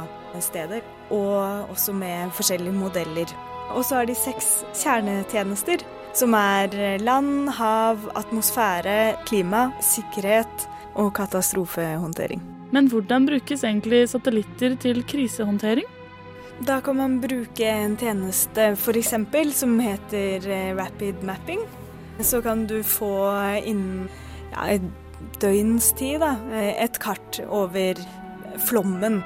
steder, 0.44 0.84
og 1.10 1.70
også 1.72 1.94
med 1.96 2.32
forskjellige 2.36 2.76
modeller. 2.76 3.32
Og 3.75 3.84
så 3.84 4.00
har 4.00 4.08
de 4.08 4.14
seks 4.14 4.60
kjernetjenester, 4.76 5.82
som 6.16 6.36
er 6.36 7.00
land, 7.02 7.48
hav, 7.56 7.98
atmosfære, 8.16 9.16
klima, 9.28 9.70
sikkerhet 9.84 10.68
og 10.96 11.14
katastrofehåndtering. 11.16 12.40
Men 12.72 12.88
hvordan 12.90 13.26
brukes 13.28 13.64
egentlig 13.64 14.08
satellitter 14.10 14.76
til 14.82 15.04
krisehåndtering? 15.06 15.86
Da 16.64 16.80
kan 16.80 16.96
man 16.96 17.18
bruke 17.20 17.66
en 17.68 17.96
tjeneste 18.00 18.62
f.eks. 18.72 19.12
som 19.52 19.75
heter 19.80 20.48
eh, 20.48 20.76
Rapid 20.76 21.22
Mapping. 21.22 21.60
Så 22.20 22.40
kan 22.42 22.66
du 22.66 22.82
få 22.82 23.28
innen 23.64 24.08
ja, 24.54 24.64
et 24.64 24.86
døgns 25.40 25.90
tid 25.98 26.22
da, 26.25 26.32
eh, 26.56 26.72
et 26.80 26.96
kart 27.02 27.42
over 27.44 28.00
flommen. 28.56 29.20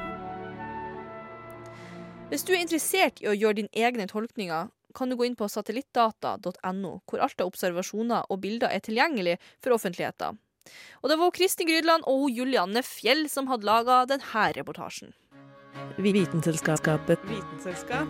Hvis 2.35 2.43
du 2.43 2.51
er 2.57 2.65
interessert 2.65 3.23
i 3.23 3.31
å 3.31 3.37
gjøre 3.39 3.61
dine 3.61 3.75
egne 3.79 4.11
tolkninger, 4.11 4.67
kan 4.99 5.11
du 5.11 5.15
gå 5.15 5.29
inn 5.29 5.39
på 5.39 5.47
satellittdata.no, 5.47 6.93
hvor 7.07 7.23
alt 7.23 7.39
av 7.39 7.55
observasjoner 7.55 8.27
og 8.27 8.43
bilder 8.43 8.75
er 8.75 8.83
tilgjengelig 8.83 9.39
for 9.63 9.79
offentligheten. 9.79 10.43
Og 11.03 11.11
det 11.11 11.23
var 11.23 11.35
Kristin 11.39 11.71
Grydland 11.71 12.11
og 12.11 12.27
Julianne 12.35 12.83
Fjell 12.83 13.29
som 13.31 13.47
hadde 13.55 13.71
laga 13.71 14.03
denne 14.11 14.51
reportasjen. 14.59 15.15
Vitenselskapet. 15.99 17.19
Vitenselskap. 17.29 18.09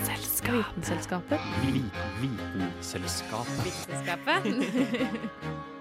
Vitenselskapet. 0.00 1.40
Vitenselskapet. 2.20 3.64
Vitenselskapet. 3.64 4.44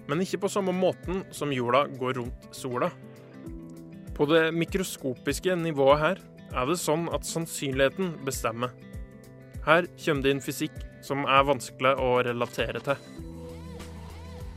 men 0.08 0.22
ikke 0.24 0.40
på 0.42 0.50
samme 0.50 0.72
måten 0.72 1.20
som 1.32 1.52
jorda 1.54 1.84
går 2.00 2.14
rundt 2.14 2.48
sola. 2.52 2.90
På 4.16 4.26
det 4.26 4.54
mikroskopiske 4.56 5.56
nivået 5.56 6.00
her 6.00 6.22
er 6.56 6.66
det 6.66 6.80
sånn 6.80 7.10
at 7.14 7.28
sannsynligheten 7.28 8.16
bestemmer. 8.26 8.72
Her 9.68 9.86
kommer 10.00 10.24
det 10.24 10.32
inn 10.32 10.42
fysikk 10.42 10.80
som 11.06 11.28
er 11.28 11.44
vanskelig 11.44 11.94
å 12.00 12.24
relatere 12.24 12.80
til. 12.80 12.98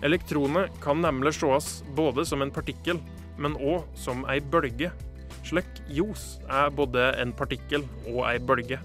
Elektronet 0.03 0.71
kan 0.81 1.03
nemlig 1.03 1.35
sees 1.35 1.83
både 1.99 2.25
som 2.25 2.43
en 2.43 2.55
partikkel, 2.55 3.03
men 3.37 3.59
òg 3.59 3.85
som 3.95 4.25
ei 4.31 4.39
bølge. 4.41 4.95
Slik 5.53 5.83
ljos 5.93 6.39
er 6.49 6.71
både 6.73 7.11
en 7.21 7.35
partikkel 7.37 7.83
og 8.09 8.23
ei 8.25 8.39
bølge. 8.41 8.79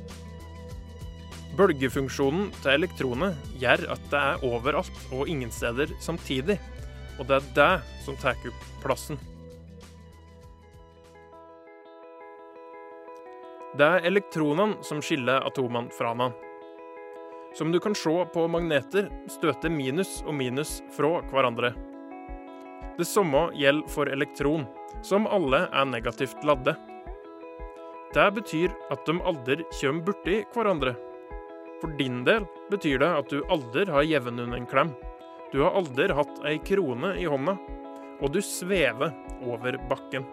Bølgefunksjonen 1.55 2.49
til 2.57 2.73
elektronet 2.73 3.37
gjør 3.61 3.85
at 3.93 4.01
det 4.11 4.19
er 4.19 4.41
overalt 4.43 4.97
og 5.15 5.29
ingen 5.31 5.53
steder 5.55 5.93
samtidig, 6.03 6.57
og 7.15 7.29
det 7.29 7.37
er 7.37 7.47
det 7.55 7.69
som 8.03 8.19
tar 8.19 8.35
opp 8.51 8.65
plassen. 8.83 9.15
Det 13.79 13.87
er 13.87 14.09
elektronene 14.11 14.83
som 14.83 14.99
skiller 14.99 15.47
atomene 15.47 15.87
fra 15.95 16.11
hverandre. 16.11 16.33
Som 17.55 17.71
du 17.71 17.79
kan 17.79 17.95
se 17.95 18.11
på 18.33 18.43
magneter, 18.51 19.07
støter 19.31 19.71
minus 19.71 20.17
og 20.27 20.35
minus 20.35 20.81
fra 20.97 21.21
hverandre. 21.31 21.71
Det 22.99 23.07
samme 23.07 23.53
gjelder 23.55 23.87
for 23.87 24.11
elektron, 24.11 24.67
som 25.05 25.27
alle 25.27 25.65
er 25.71 25.89
negativt 25.89 26.43
ladde. 26.47 26.75
Det 28.13 28.27
betyr 28.37 28.73
at 28.91 29.03
de 29.05 29.17
aldri 29.27 29.65
kommer 29.79 30.05
borti 30.07 30.39
hverandre. 30.55 30.95
For 31.81 31.93
din 31.99 32.23
del 32.25 32.47
betyr 32.71 33.01
det 33.03 33.09
at 33.19 33.29
du 33.29 33.43
aldri 33.53 33.85
har 33.91 34.07
gjeven 34.07 34.39
under 34.39 34.57
en 34.57 34.69
klem. 34.69 34.93
Du 35.51 35.61
har 35.61 35.75
aldri 35.77 36.09
hatt 36.15 36.41
ei 36.47 36.57
krone 36.63 37.13
i 37.19 37.27
hånda, 37.29 37.57
og 38.21 38.33
du 38.33 38.41
svever 38.41 39.13
over 39.45 39.77
bakken. 39.91 40.25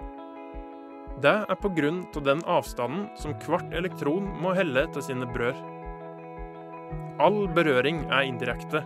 Det 1.23 1.35
er 1.47 1.59
på 1.61 1.71
grunn 1.77 2.01
av 2.17 2.25
den 2.27 2.41
avstanden 2.51 3.07
som 3.21 3.37
hvert 3.45 3.71
elektron 3.77 4.27
må 4.41 4.55
helle 4.57 4.87
til 4.95 5.05
sine 5.07 5.29
brød. 5.31 5.61
All 7.23 7.45
berøring 7.55 8.03
er 8.11 8.27
indirekte, 8.27 8.83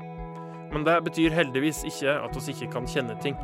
men 0.72 0.84
det 0.84 0.98
betyr 1.06 1.32
heldigvis 1.32 1.84
ikke 1.88 2.18
at 2.26 2.36
oss 2.36 2.50
ikke 2.52 2.68
kan 2.74 2.88
kjenne 2.90 3.16
ting. 3.22 3.38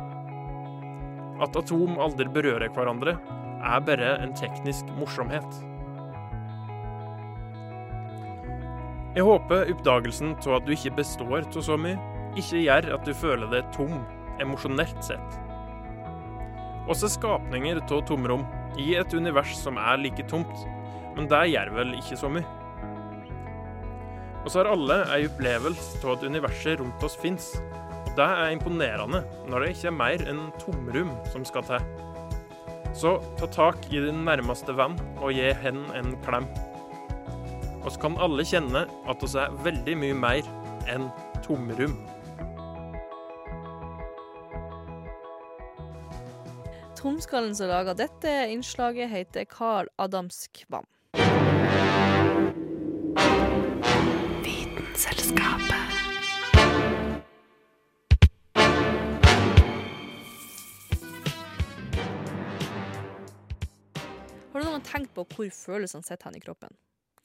At 1.43 1.55
atom 1.59 1.97
aldri 1.99 2.27
berører 2.31 2.71
hverandre, 2.71 3.17
er 3.65 3.81
bare 3.87 4.11
en 4.23 4.35
teknisk 4.37 4.87
morsomhet. 4.99 5.47
Jeg 9.15 9.23
håper 9.23 9.71
oppdagelsen 9.71 10.35
av 10.41 10.57
at 10.57 10.67
du 10.67 10.73
ikke 10.75 10.97
består 10.97 11.45
av 11.47 11.61
så 11.63 11.77
mye, 11.79 11.95
ikke 12.35 12.65
gjør 12.65 12.89
at 12.97 13.07
du 13.07 13.13
føler 13.15 13.51
deg 13.51 13.67
tom 13.75 14.01
emosjonelt 14.43 14.99
sett. 15.03 15.37
Er 16.85 16.99
skapninger 17.09 17.79
av 17.81 18.03
tomrom 18.05 18.43
i 18.77 18.91
et 18.99 19.13
univers 19.15 19.55
som 19.57 19.79
er 19.79 20.01
like 20.03 20.27
tomt, 20.29 20.67
men 21.15 21.29
det 21.31 21.45
gjør 21.53 21.71
vel 21.77 21.95
ikke 21.97 22.19
så 22.19 22.29
mye. 22.29 22.45
Og 24.43 24.51
så 24.51 24.61
har 24.61 24.69
alle 24.69 24.99
ei 25.15 25.23
opplevelse 25.25 26.03
av 26.03 26.17
at 26.17 26.27
universet 26.27 26.77
rundt 26.83 27.07
oss 27.07 27.15
fins. 27.17 27.53
Det 28.15 28.23
er 28.23 28.53
imponerende 28.53 29.23
når 29.51 29.59
det 29.59 29.69
ikke 29.73 29.89
er 29.89 29.95
mer 29.99 30.21
enn 30.31 30.45
tomrom 30.61 31.11
som 31.33 31.43
skal 31.47 31.65
til. 31.67 31.87
Så 32.95 33.17
ta 33.35 33.49
tak 33.51 33.89
i 33.91 33.99
din 33.99 34.23
nærmeste 34.23 34.71
venn 34.77 34.95
og 35.19 35.33
gi 35.35 35.49
hen 35.59 35.81
en 35.99 36.13
klem. 36.23 36.47
Og 37.83 37.91
så 37.91 37.99
kan 38.05 38.15
alle 38.23 38.45
kjenne 38.47 38.85
at 38.87 39.25
vi 39.25 39.31
er 39.41 39.57
veldig 39.65 39.97
mye 39.99 40.19
mer 40.21 40.47
enn 40.87 41.09
tomrom. 41.43 41.97
Tromskallen 46.95 47.51
som 47.53 47.67
laga 47.69 47.93
dette 47.99 48.31
innslaget, 48.49 49.11
heter 49.11 49.43
Carl 49.51 49.91
Adams 49.99 50.47
Kvam. 50.55 50.87
Vitenselskapet. 54.47 55.94
Tenkt 64.95 65.13
på 65.15 65.27
hvor 65.27 65.51
følelsene 65.51 66.05
sitter 66.05 66.29
hen 66.29 66.39
i 66.39 66.43
kroppen? 66.43 66.75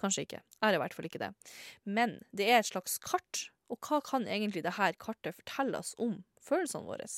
Kanskje 0.00 0.24
ikke. 0.24 0.42
Jeg 0.42 0.64
har 0.64 0.76
i 0.76 0.82
hvert 0.82 0.96
fall 0.96 1.08
ikke 1.10 1.22
det. 1.22 1.30
Men 1.84 2.18
det 2.36 2.48
er 2.48 2.60
et 2.60 2.70
slags 2.70 2.98
kart, 3.04 3.46
og 3.70 3.78
hva 3.84 4.00
kan 4.04 4.26
egentlig 4.26 4.64
dette 4.64 4.92
kartet 5.02 5.36
fortelle 5.36 5.80
oss 5.80 5.94
om 6.00 6.18
følelsene 6.42 6.88
våre? 6.88 7.08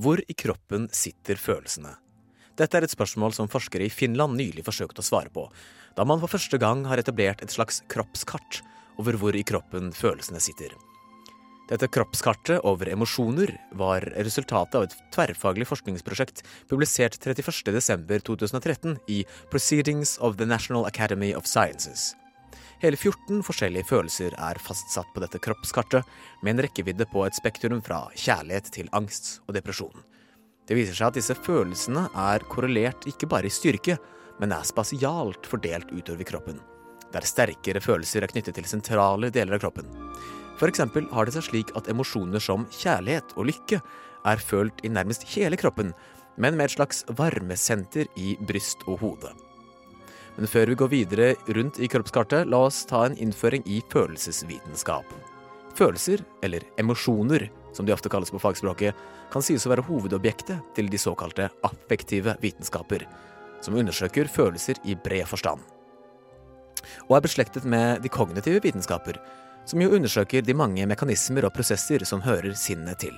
Hvor 0.00 0.22
i 0.24 0.36
kroppen 0.36 0.88
sitter 0.94 1.40
følelsene? 1.40 1.94
Dette 2.58 2.76
er 2.76 2.84
et 2.84 2.92
spørsmål 2.92 3.32
som 3.36 3.48
forskere 3.48 3.86
i 3.86 3.92
Finland 3.92 4.36
nylig 4.36 4.66
forsøkte 4.66 5.00
å 5.00 5.06
svare 5.06 5.32
på, 5.32 5.46
da 5.96 6.04
man 6.04 6.20
for 6.20 6.32
første 6.32 6.58
gang 6.60 6.84
har 6.90 7.00
etablert 7.00 7.44
et 7.44 7.54
slags 7.54 7.80
kroppskart 7.92 8.60
over 9.00 9.16
hvor 9.20 9.36
i 9.36 9.46
kroppen 9.46 9.94
følelsene 9.96 10.42
sitter. 10.42 10.74
Dette 11.70 11.86
kroppskartet 11.86 12.64
over 12.66 12.88
emosjoner 12.90 13.52
var 13.78 14.02
resultatet 14.16 14.74
av 14.74 14.88
et 14.88 14.94
tverrfaglig 15.14 15.68
forskningsprosjekt 15.70 16.42
publisert 16.70 17.14
31.12.2013 17.22 18.96
i 19.06 19.20
Proceedings 19.52 20.16
of 20.18 20.34
the 20.40 20.48
National 20.50 20.88
Academy 20.88 21.30
of 21.34 21.46
Sciences. 21.46 22.16
Hele 22.82 22.98
14 22.98 23.44
forskjellige 23.46 23.86
følelser 23.86 24.34
er 24.34 24.58
fastsatt 24.58 25.12
på 25.14 25.22
dette 25.22 25.38
kroppskartet, 25.44 26.02
med 26.42 26.56
en 26.56 26.64
rekkevidde 26.66 27.06
på 27.12 27.22
et 27.28 27.38
spektrum 27.38 27.78
fra 27.86 28.06
kjærlighet 28.18 28.72
til 28.74 28.90
angst 28.96 29.36
og 29.46 29.54
depresjon. 29.54 30.02
Det 30.66 30.74
viser 30.74 30.98
seg 30.98 31.12
at 31.12 31.20
disse 31.20 31.38
følelsene 31.38 32.08
er 32.18 32.48
korrelert 32.50 33.06
ikke 33.06 33.30
bare 33.30 33.46
i 33.46 33.54
styrke, 33.54 34.00
men 34.42 34.56
er 34.56 34.66
spasialt 34.66 35.46
fordelt 35.46 35.94
utover 35.94 36.26
kroppen, 36.26 36.58
der 37.14 37.30
sterkere 37.30 37.84
følelser 37.84 38.26
er 38.26 38.32
knyttet 38.32 38.58
til 38.58 38.66
sentrale 38.66 39.30
deler 39.30 39.60
av 39.60 39.68
kroppen. 39.68 39.86
Eksempel 40.68 41.06
har 41.14 41.24
det 41.24 41.32
seg 41.36 41.46
slik 41.46 41.70
at 41.78 41.88
emosjoner 41.88 42.42
som 42.42 42.66
kjærlighet 42.74 43.32
og 43.36 43.48
lykke 43.48 43.80
er 44.28 44.42
følt 44.44 44.82
i 44.84 44.90
nærmest 44.92 45.24
hele 45.32 45.56
kroppen, 45.56 45.94
men 46.36 46.56
med 46.56 46.68
et 46.68 46.76
slags 46.76 47.04
varmesenter 47.16 48.10
i 48.20 48.34
bryst 48.48 48.84
og 48.86 49.00
hode. 49.00 49.32
Men 50.36 50.48
før 50.48 50.70
vi 50.70 50.78
går 50.78 50.92
videre 50.92 51.30
rundt 51.56 51.80
i 51.80 51.88
kroppskartet, 51.90 52.48
la 52.48 52.62
oss 52.68 52.84
ta 52.88 53.02
en 53.06 53.16
innføring 53.18 53.64
i 53.68 53.80
følelsesvitenskap. 53.92 55.08
Følelser, 55.76 56.22
eller 56.42 56.64
emosjoner, 56.80 57.48
som 57.72 57.86
de 57.86 57.94
ofte 57.94 58.10
kalles 58.12 58.32
på 58.32 58.40
fagspråket, 58.42 58.96
kan 59.30 59.44
sies 59.44 59.66
å 59.66 59.72
være 59.72 59.84
hovedobjektet 59.86 60.72
til 60.76 60.88
de 60.90 60.98
såkalte 61.00 61.50
affektive 61.66 62.34
vitenskaper, 62.42 63.04
som 63.60 63.76
undersøker 63.78 64.30
følelser 64.32 64.80
i 64.84 64.96
bred 64.96 65.28
forstand. 65.30 65.60
Og 67.08 67.16
er 67.16 67.24
beslektet 67.24 67.66
med 67.68 68.02
de 68.02 68.10
kognitive 68.12 68.62
vitenskaper, 68.64 69.20
som 69.70 69.82
jo 69.82 69.92
undersøker 69.94 70.42
de 70.42 70.56
mange 70.56 70.86
mekanismer 70.90 71.46
og 71.46 71.54
prosesser 71.54 72.02
som 72.08 72.24
hører 72.24 72.56
sinnet 72.58 73.00
til. 73.04 73.14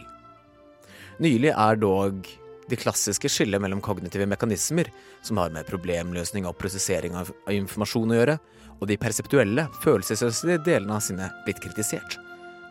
Nylig 1.23 1.53
er 1.53 1.79
dog 1.81 2.27
de 2.71 2.79
klassiske 2.79 3.29
skillet 3.31 3.61
mellom 3.61 3.83
kognitive 3.85 4.27
mekanismer, 4.29 4.89
som 5.25 5.41
har 5.41 5.53
med 5.53 5.69
problemløsning 5.69 6.47
og 6.49 6.57
prosessering 6.61 7.17
av 7.19 7.33
informasjon 7.53 8.13
å 8.13 8.19
gjøre, 8.19 8.37
og 8.81 8.89
de 8.91 8.99
perseptuelle, 8.99 9.69
følelsesløse 9.83 10.59
delene 10.67 10.97
av 10.97 11.05
sinnet 11.05 11.43
blitt 11.47 11.61
kritisert. 11.63 12.19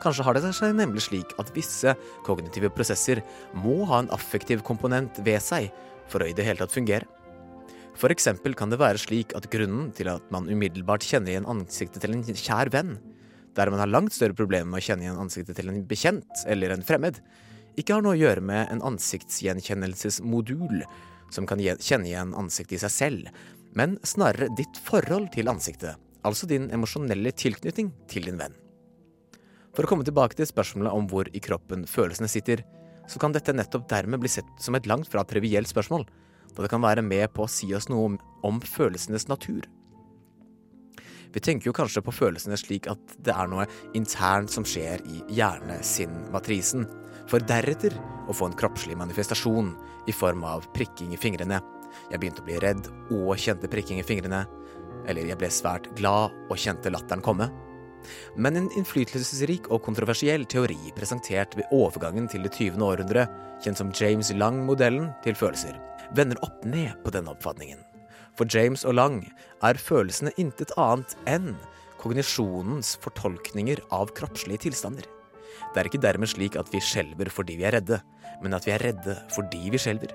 Kanskje 0.01 0.25
har 0.25 0.35
det 0.35 0.49
seg 0.57 0.73
nemlig 0.75 1.05
slik 1.05 1.35
at 1.41 1.51
visse 1.55 1.93
kognitive 2.25 2.71
prosesser 2.73 3.21
må 3.53 3.83
ha 3.91 4.01
en 4.01 4.11
affektiv 4.15 4.63
komponent 4.65 5.21
ved 5.25 5.41
seg 5.45 5.69
for 6.09 6.23
å 6.23 6.29
i 6.29 6.35
det 6.35 6.47
hele 6.47 6.63
tatt 6.63 6.73
fungere. 6.73 7.07
For 7.99 8.11
eksempel 8.13 8.55
kan 8.57 8.71
det 8.71 8.79
være 8.81 9.01
slik 9.01 9.35
at 9.37 9.49
grunnen 9.51 9.91
til 9.95 10.09
at 10.09 10.25
man 10.33 10.49
umiddelbart 10.49 11.05
kjenner 11.05 11.35
igjen 11.35 11.49
ansiktet 11.51 12.01
til 12.01 12.15
en 12.15 12.23
kjær 12.25 12.71
venn, 12.73 12.95
der 13.57 13.71
man 13.71 13.81
har 13.83 13.89
langt 13.91 14.13
større 14.15 14.37
problemer 14.37 14.69
med 14.69 14.79
å 14.81 14.85
kjenne 14.85 15.05
igjen 15.05 15.21
ansiktet 15.21 15.57
til 15.59 15.71
en 15.71 15.85
bekjent 15.87 16.45
eller 16.49 16.73
en 16.75 16.85
fremmed, 16.85 17.19
ikke 17.79 17.95
har 17.95 18.03
noe 18.03 18.15
å 18.15 18.21
gjøre 18.21 18.43
med 18.43 18.71
en 18.71 18.83
ansiktsgjenkjennelsesmodul 18.91 20.83
som 21.31 21.47
kan 21.47 21.61
kjenne 21.61 22.09
igjen 22.09 22.35
ansiktet 22.37 22.77
i 22.79 22.83
seg 22.83 22.93
selv, 22.95 23.29
men 23.77 23.97
snarere 24.03 24.51
ditt 24.57 24.79
forhold 24.83 25.31
til 25.35 25.51
ansiktet, 25.51 25.95
altså 26.27 26.47
din 26.49 26.67
emosjonelle 26.75 27.31
tilknytning 27.31 27.93
til 28.11 28.27
din 28.27 28.39
venn. 28.39 28.55
For 29.71 29.87
å 29.87 29.89
komme 29.91 30.03
tilbake 30.07 30.35
til 30.35 30.49
spørsmålet 30.49 30.91
om 30.91 31.07
hvor 31.07 31.29
i 31.31 31.43
kroppen 31.43 31.85
følelsene 31.87 32.27
sitter, 32.31 32.65
så 33.07 33.19
kan 33.19 33.33
dette 33.35 33.55
nettopp 33.55 33.87
dermed 33.91 34.19
bli 34.21 34.31
sett 34.31 34.47
som 34.59 34.75
et 34.75 34.87
langt 34.87 35.07
fra 35.11 35.23
trivielt 35.27 35.71
spørsmål, 35.71 36.03
da 36.51 36.65
det 36.65 36.71
kan 36.71 36.83
være 36.83 37.03
med 37.05 37.31
på 37.35 37.45
å 37.45 37.51
si 37.51 37.71
oss 37.75 37.87
noe 37.91 38.11
om, 38.11 38.17
om 38.47 38.59
følelsenes 38.59 39.29
natur. 39.31 39.63
Vi 41.31 41.39
tenker 41.39 41.69
jo 41.69 41.75
kanskje 41.75 42.03
på 42.03 42.13
følelsene 42.13 42.57
slik 42.59 42.89
at 42.91 43.15
det 43.23 43.33
er 43.35 43.49
noe 43.51 43.67
internt 43.97 44.51
som 44.51 44.65
skjer 44.67 45.03
i 45.07 45.21
hjerne-sinn-matrisen, 45.37 46.87
for 47.29 47.43
deretter 47.47 47.95
å 48.27 48.35
få 48.35 48.49
en 48.49 48.57
kroppslig 48.59 48.97
manifestasjon 48.99 49.71
i 50.11 50.15
form 50.15 50.43
av 50.47 50.65
prikking 50.75 51.13
i 51.15 51.19
fingrene. 51.19 51.61
Jeg 52.11 52.19
begynte 52.19 52.43
å 52.43 52.47
bli 52.47 52.59
redd 52.63 52.87
og 53.15 53.35
kjente 53.39 53.69
prikking 53.71 54.01
i 54.01 54.07
fingrene. 54.07 54.45
Eller 55.09 55.29
jeg 55.29 55.39
ble 55.39 55.49
svært 55.51 55.89
glad 55.97 56.35
og 56.49 56.59
kjente 56.59 56.91
latteren 56.91 57.23
komme. 57.25 57.49
Men 58.35 58.57
en 58.57 58.71
innflytelsesrik 58.77 59.69
og 59.71 59.83
kontroversiell 59.85 60.47
teori 60.49 60.93
presentert 60.97 61.55
ved 61.57 61.69
overgangen 61.75 62.27
til 62.31 62.45
det 62.45 62.53
20. 62.57 62.81
århundre, 62.81 63.27
kjent 63.61 63.81
som 63.81 63.93
James 63.95 64.33
Lang-modellen 64.33 65.11
til 65.25 65.37
følelser, 65.37 65.77
vender 66.17 66.41
opp 66.45 66.65
ned 66.65 66.97
på 67.05 67.13
denne 67.13 67.33
oppfatningen. 67.35 67.90
For 68.37 68.47
James 68.49 68.85
og 68.87 68.95
Lang 68.97 69.21
er 69.65 69.79
følelsene 69.79 70.33
intet 70.41 70.73
annet 70.79 71.15
enn 71.29 71.53
kognisjonens 72.01 72.95
fortolkninger 73.03 73.83
av 73.93 74.13
kroppslige 74.17 74.65
tilstander. 74.67 75.05
Det 75.71 75.81
er 75.81 75.89
ikke 75.89 76.01
dermed 76.01 76.31
slik 76.31 76.57
at 76.59 76.71
vi 76.73 76.81
skjelver 76.83 77.29
fordi 77.31 77.57
vi 77.59 77.67
er 77.67 77.77
redde, 77.77 78.01
men 78.41 78.55
at 78.57 78.65
vi 78.67 78.73
er 78.75 78.83
redde 78.83 79.17
fordi 79.35 79.67
vi 79.73 79.81
skjelver. 79.81 80.13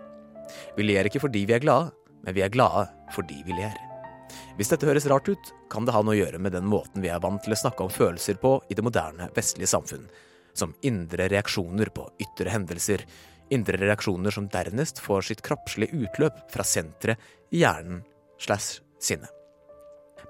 Vi 0.77 0.87
ler 0.87 1.09
ikke 1.09 1.23
fordi 1.23 1.45
vi 1.47 1.57
er 1.57 1.63
glade, 1.63 1.93
men 2.25 2.37
vi 2.37 2.43
er 2.45 2.53
glade 2.53 2.87
fordi 3.15 3.43
vi 3.47 3.57
ler. 3.57 3.77
Hvis 4.57 4.73
dette 4.73 4.89
høres 4.89 5.07
rart 5.11 5.29
ut, 5.29 5.53
kan 5.71 5.87
det 5.87 5.95
ha 5.95 6.03
noe 6.03 6.17
å 6.17 6.19
gjøre 6.19 6.41
med 6.43 6.57
den 6.57 6.67
måten 6.69 7.05
vi 7.05 7.11
er 7.13 7.23
vant 7.23 7.43
til 7.45 7.55
å 7.55 7.61
snakke 7.61 7.85
om 7.85 7.93
følelser 7.93 8.41
på 8.43 8.57
i 8.71 8.77
det 8.77 8.85
moderne 8.85 9.29
vestlige 9.37 9.71
samfunn, 9.71 10.09
som 10.57 10.75
indre 10.89 11.29
reaksjoner 11.31 11.93
på 11.95 12.09
ytre 12.25 12.51
hendelser, 12.51 13.05
indre 13.55 13.79
reaksjoner 13.79 14.35
som 14.35 14.49
dernest 14.51 14.99
får 15.05 15.29
sitt 15.29 15.43
kroppslige 15.47 15.95
utløp 15.95 16.41
fra 16.51 16.67
senteret 16.67 17.21
hjernen 17.55 18.03
slash 18.43 18.81
sinnet. 19.01 19.31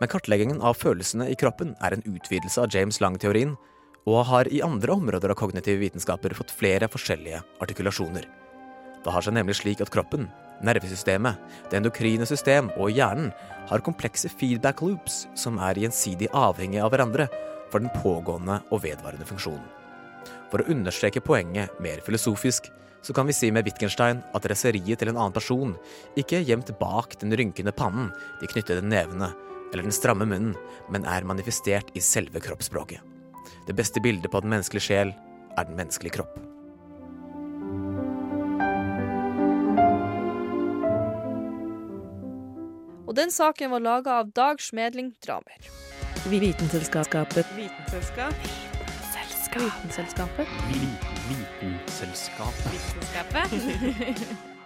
Men 0.01 0.11
kartleggingen 0.13 0.61
av 0.61 0.77
følelsene 0.77 1.31
i 1.33 1.37
kroppen 1.39 1.73
er 1.85 1.97
en 1.97 2.05
utvidelse 2.05 2.61
av 2.61 2.75
James 2.75 3.01
Lang-teorien, 3.01 3.55
og 4.07 4.27
har 4.29 4.49
i 4.53 4.63
andre 4.63 4.93
områder 4.95 5.33
av 5.33 5.39
kognitive 5.41 5.81
vitenskaper 5.81 6.35
fått 6.37 6.53
flere 6.55 6.87
forskjellige 6.91 7.41
artikulasjoner. 7.65 8.27
Det 9.03 9.15
har 9.15 9.25
seg 9.25 9.35
nemlig 9.35 9.57
slik 9.59 9.81
at 9.83 9.91
kroppen, 9.95 10.29
nervesystemet, 10.67 11.41
det 11.71 11.81
endokrine 11.81 12.27
system 12.29 12.71
og 12.77 12.93
hjernen 12.95 13.33
har 13.71 13.85
komplekse 13.87 14.31
feedback 14.31 14.83
loops 14.85 15.25
som 15.39 15.59
er 15.63 15.79
gjensidig 15.83 16.31
avhengige 16.35 16.85
av 16.85 16.95
hverandre 16.95 17.29
for 17.73 17.83
den 17.83 17.91
pågående 18.03 18.61
og 18.71 18.83
vedvarende 18.85 19.27
funksjonen. 19.29 19.67
For 20.51 20.63
å 20.63 20.71
understreke 20.71 21.23
poenget 21.25 21.75
mer 21.83 22.03
filosofisk, 22.07 22.71
så 23.07 23.15
kan 23.15 23.27
vi 23.27 23.33
si 23.33 23.53
med 23.55 23.65
Wittgenstein 23.65 24.19
at 24.35 24.47
raseriet 24.51 24.99
til 24.99 25.13
en 25.13 25.19
annen 25.21 25.35
person 25.35 25.77
ikke 26.19 26.41
er 26.41 26.49
gjemt 26.49 26.73
bak 26.81 27.15
den 27.21 27.37
rynkende 27.39 27.71
pannen, 27.71 28.09
de 28.41 28.49
knyttede 28.51 28.83
nevene 28.83 29.31
eller 29.71 29.87
den 29.87 29.95
stramme 29.95 30.27
munnen, 30.27 30.57
men 30.91 31.07
er 31.07 31.27
manifestert 31.27 31.93
i 31.95 32.03
selve 32.03 32.43
kroppsspråket. 32.43 32.99
Det 33.67 33.77
beste 33.79 34.03
bildet 34.03 34.31
på 34.33 34.43
den 34.43 34.51
menneskelige 34.51 34.89
sjel 34.89 35.15
er 35.55 35.69
den 35.69 35.79
menneskelige 35.79 36.19
kropp. 36.19 36.35
Og 43.07 43.15
den 43.15 43.31
saken 43.31 43.71
var 43.71 43.87
laga 43.87 44.21
av 44.23 44.35
Dag 44.35 44.63
Smedling 44.63 45.15
Dramer. 45.23 45.71
Vitenselskapet. 46.27 47.47
Vitenselskap. 47.55 48.76
Vitenselskapet. 49.57 50.49
Vitenselskapet. 51.29 52.73
Vitenselskapet. 52.73 54.47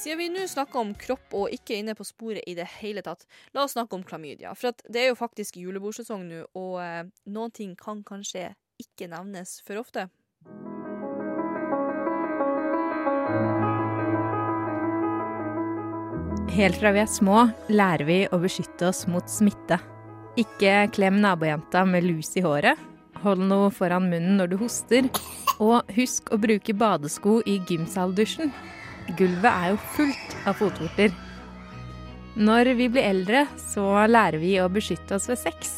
Siden 0.00 0.18
vi 0.18 0.28
nå 0.32 0.46
snakker 0.48 0.80
om 0.80 0.94
kropp 0.96 1.34
og 1.36 1.52
ikke 1.52 1.74
er 1.74 1.82
inne 1.82 1.94
på 1.98 2.06
sporet 2.08 2.46
i 2.48 2.54
det 2.56 2.64
hele 2.78 3.02
tatt, 3.04 3.26
la 3.52 3.66
oss 3.66 3.74
snakke 3.76 3.98
om 3.98 4.04
klamydia. 4.06 4.54
For 4.56 4.72
at 4.72 4.80
det 4.88 5.02
er 5.02 5.10
jo 5.10 5.18
faktisk 5.18 5.58
julebordsesong 5.60 6.24
nå, 6.24 6.40
og 6.56 6.78
eh, 6.80 7.04
noen 7.28 7.52
ting 7.52 7.74
kan 7.76 8.00
kanskje 8.06 8.54
ikke 8.80 9.10
nevnes 9.12 9.58
for 9.66 9.82
ofte. 9.82 10.08
Helt 16.56 16.80
fra 16.80 16.96
vi 16.96 17.04
er 17.04 17.12
små, 17.12 17.50
lærer 17.68 18.08
vi 18.08 18.20
å 18.32 18.40
beskytte 18.40 18.88
oss 18.88 19.04
mot 19.04 19.28
smitte. 19.28 19.82
Ikke 20.38 20.86
klem 20.94 21.18
nabojenta 21.22 21.82
med 21.88 22.06
lus 22.06 22.30
i 22.38 22.44
håret. 22.44 22.78
Hold 23.24 23.42
noe 23.50 23.70
foran 23.74 24.06
munnen 24.08 24.38
når 24.38 24.52
du 24.52 24.58
hoster. 24.60 25.08
Og 25.60 25.82
husk 25.96 26.30
å 26.32 26.38
bruke 26.40 26.74
badesko 26.76 27.40
i 27.48 27.58
gymsaldusjen. 27.68 28.52
Gulvet 29.18 29.50
er 29.50 29.72
jo 29.72 29.80
fullt 29.96 30.36
av 30.46 30.56
fotvorter. 30.60 31.12
Når 32.38 32.70
vi 32.78 32.86
blir 32.88 33.08
eldre, 33.10 33.44
så 33.58 34.06
lærer 34.06 34.38
vi 34.38 34.54
å 34.62 34.70
beskytte 34.70 35.18
oss 35.18 35.26
ved 35.28 35.40
sex. 35.40 35.74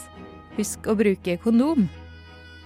Husk 0.58 0.86
å 0.86 0.94
bruke 0.98 1.38
kondom. 1.42 1.88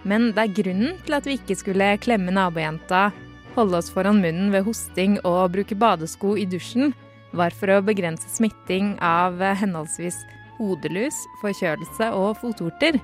Men 0.07 0.33
det 0.35 0.43
er 0.43 0.57
grunnen 0.59 0.99
til 1.07 1.17
at 1.17 1.27
vi 1.27 1.39
ikke 1.39 1.57
skulle 1.59 1.95
klemme 2.03 2.35
nabojenta, 2.35 3.09
holde 3.57 3.79
oss 3.79 3.93
foran 3.95 4.21
munnen 4.21 4.51
ved 4.53 4.67
hosting 4.67 5.17
og 5.25 5.55
bruke 5.55 5.79
badesko 5.79 6.35
i 6.37 6.45
dusjen, 6.51 6.93
var 7.37 7.55
for 7.55 7.73
å 7.73 7.85
begrense 7.85 8.29
smitting 8.31 8.95
av 9.03 9.41
henholdsvis 9.63 10.19
hodelus, 10.59 11.25
forkjølelse 11.43 12.13
og 12.17 12.37
fotvorter. 12.43 13.01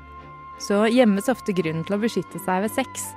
Så 0.63 0.85
gjemmes 0.93 1.31
ofte 1.33 1.55
grunnen 1.57 1.85
til 1.87 1.97
å 1.97 2.03
beskytte 2.03 2.41
seg 2.45 2.65
ved 2.67 2.75
sex 2.77 3.11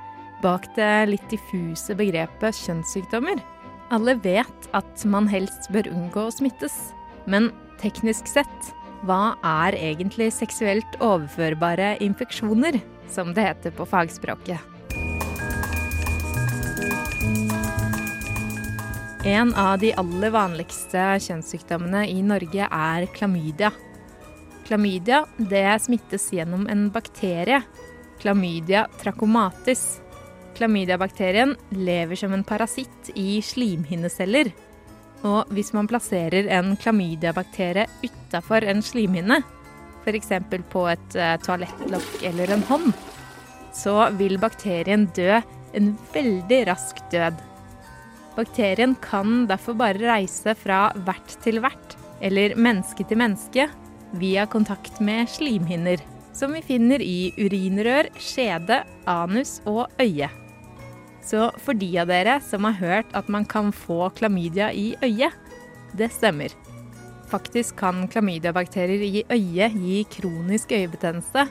bak 0.46 0.68
det 0.76 1.10
litt 1.10 1.26
diffuse 1.32 1.96
begrepet 1.98 2.58
kjønnssykdommer. 2.66 3.42
Alle 3.94 4.16
vet 4.22 4.70
at 4.78 5.06
man 5.10 5.30
helst 5.30 5.70
bør 5.74 5.90
unngå 5.94 6.28
å 6.28 6.34
smittes. 6.34 6.76
Men 7.30 7.52
teknisk 7.82 8.30
sett, 8.30 8.72
hva 9.06 9.36
er 9.46 9.78
egentlig 9.78 10.32
seksuelt 10.34 10.98
overførbare 11.04 11.96
infeksjoner, 12.04 12.80
som 13.12 13.34
det 13.34 13.46
heter 13.48 13.76
på 13.76 13.88
fagspråket? 13.90 14.62
En 19.26 19.56
av 19.58 19.80
de 19.82 19.90
aller 19.98 20.34
vanligste 20.34 21.02
kjønnssykdommene 21.26 22.04
i 22.14 22.20
Norge 22.22 22.68
er 22.70 23.08
klamydia. 23.16 23.72
Klamydia 24.66 25.26
det 25.38 25.68
smittes 25.84 26.32
gjennom 26.34 26.68
en 26.68 26.88
bakterie, 26.90 27.62
klamydia 28.22 28.88
trachomatis. 29.02 30.02
Klamydiabakterien 30.58 31.56
lever 31.70 32.16
som 32.16 32.34
en 32.34 32.44
parasitt 32.44 33.12
i 33.16 33.42
slimhinneceller. 33.44 34.50
Og 35.26 35.52
hvis 35.54 35.74
man 35.76 35.90
plasserer 35.90 36.50
en 36.54 36.74
klamydiabakterie 36.80 37.86
utafor 38.06 38.66
en 38.66 38.82
slimhinne, 38.86 39.42
f.eks. 40.06 40.32
på 40.70 40.86
et 40.90 41.18
eh, 41.18 41.36
toalettlokk 41.44 42.26
eller 42.30 42.56
en 42.56 42.66
hånd, 42.70 42.92
så 43.76 44.08
vil 44.18 44.38
bakterien 44.42 45.08
dø 45.18 45.42
en 45.76 45.94
veldig 46.14 46.62
rask 46.70 47.02
død. 47.12 47.42
Bakterien 48.36 48.96
kan 49.04 49.46
derfor 49.50 49.78
bare 49.80 50.02
reise 50.02 50.56
fra 50.60 50.88
vert 51.08 51.38
til 51.44 51.62
vert, 51.64 51.98
eller 52.24 52.56
menneske 52.60 53.06
til 53.08 53.20
menneske, 53.20 53.68
via 54.20 54.46
kontakt 54.46 55.00
med 55.00 55.30
slimhinner, 55.30 56.02
som 56.34 56.54
vi 56.54 56.62
finner 56.66 57.02
i 57.02 57.32
urinrør, 57.38 58.10
skjede, 58.20 58.82
anus 59.08 59.60
og 59.66 59.86
øye. 60.02 60.30
Så 61.26 61.50
for 61.64 61.78
de 61.78 61.90
av 62.02 62.10
dere 62.12 62.38
som 62.46 62.68
har 62.68 62.78
hørt 62.80 63.14
at 63.18 63.30
man 63.32 63.48
kan 63.50 63.72
få 63.74 64.10
klamydia 64.18 64.70
i 64.74 64.94
øyet, 65.04 65.34
det 65.98 66.12
stemmer. 66.14 66.54
Faktisk 67.32 67.80
kan 67.80 68.06
klamydiabakterier 68.12 69.02
i 69.06 69.24
øyet 69.32 69.80
gi 69.80 70.04
kronisk 70.20 70.76
øyebetennelse, 70.76 71.48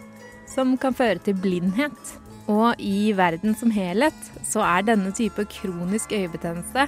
som 0.46 0.76
kan 0.78 0.94
føre 0.94 1.18
til 1.24 1.34
blindhet. 1.40 2.14
Og 2.46 2.76
i 2.78 3.14
verden 3.16 3.56
som 3.56 3.72
helhet 3.72 4.30
så 4.44 4.60
er 4.66 4.84
denne 4.84 5.14
type 5.16 5.46
kronisk 5.48 6.12
øyebetennelse 6.12 6.86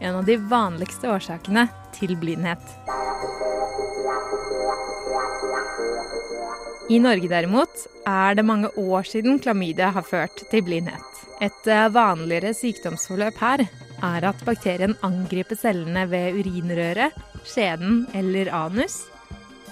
en 0.00 0.14
av 0.14 0.24
de 0.24 0.36
vanligste 0.36 1.08
årsakene 1.08 1.68
til 1.96 2.16
blindhet. 2.20 2.60
I 6.86 7.00
Norge 7.02 7.26
derimot 7.26 7.80
er 8.06 8.36
det 8.38 8.44
mange 8.46 8.68
år 8.78 9.08
siden 9.10 9.40
klamydia 9.42 9.88
har 9.90 10.04
ført 10.06 10.44
til 10.52 10.62
blindhet. 10.62 11.22
Et 11.42 11.66
eh, 11.66 11.88
vanligere 11.90 12.52
sykdomsforløp 12.54 13.40
her 13.42 13.64
er 14.06 14.26
at 14.28 14.44
bakterien 14.46 14.94
angriper 15.06 15.58
cellene 15.58 16.04
ved 16.12 16.38
urinrøret, 16.38 17.16
skjeden 17.42 18.04
eller 18.14 18.52
anus, 18.54 19.00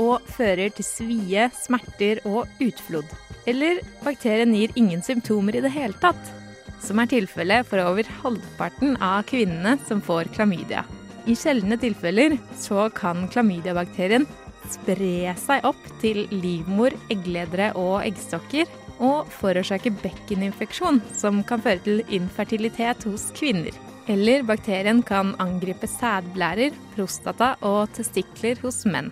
og 0.03 0.27
fører 0.27 0.74
til 0.74 0.88
svie, 0.88 1.46
smerter 1.55 2.18
og 2.27 2.50
utflod. 2.59 3.07
Eller 3.46 3.79
bakterien 4.03 4.57
gir 4.57 4.74
ingen 4.74 5.05
symptomer 5.07 5.55
i 5.55 5.62
det 5.62 5.70
hele 5.70 5.94
tatt, 6.03 6.35
som 6.83 6.98
er 6.98 7.12
tilfellet 7.14 7.68
for 7.68 7.79
over 7.85 8.11
halvparten 8.24 8.98
av 8.98 9.22
kvinnene 9.31 9.79
som 9.87 10.03
får 10.03 10.35
klamydia. 10.35 10.83
I 11.31 11.38
sjeldne 11.38 11.79
tilfeller 11.81 12.35
så 12.59 12.88
kan 12.92 13.29
klamydiabakterien 13.31 14.27
spre 14.72 15.35
seg 15.40 15.66
opp 15.68 15.83
til 16.03 16.24
livmor, 16.33 16.94
eggledere 17.12 17.72
og 17.79 18.03
eggstokker, 18.05 18.70
og 19.03 19.27
forårsake 19.35 19.90
bekkeninfeksjon, 20.03 21.00
som 21.16 21.42
kan 21.46 21.62
føre 21.64 21.83
til 21.85 22.03
infertilitet 22.14 23.05
hos 23.09 23.29
kvinner. 23.35 23.74
Eller 24.11 24.44
bakterien 24.46 25.03
kan 25.03 25.33
angripe 25.40 25.88
sædblærer, 25.88 26.77
prostata 26.94 27.55
og 27.64 27.88
testikler 27.96 28.61
hos 28.62 28.85
menn. 28.87 29.11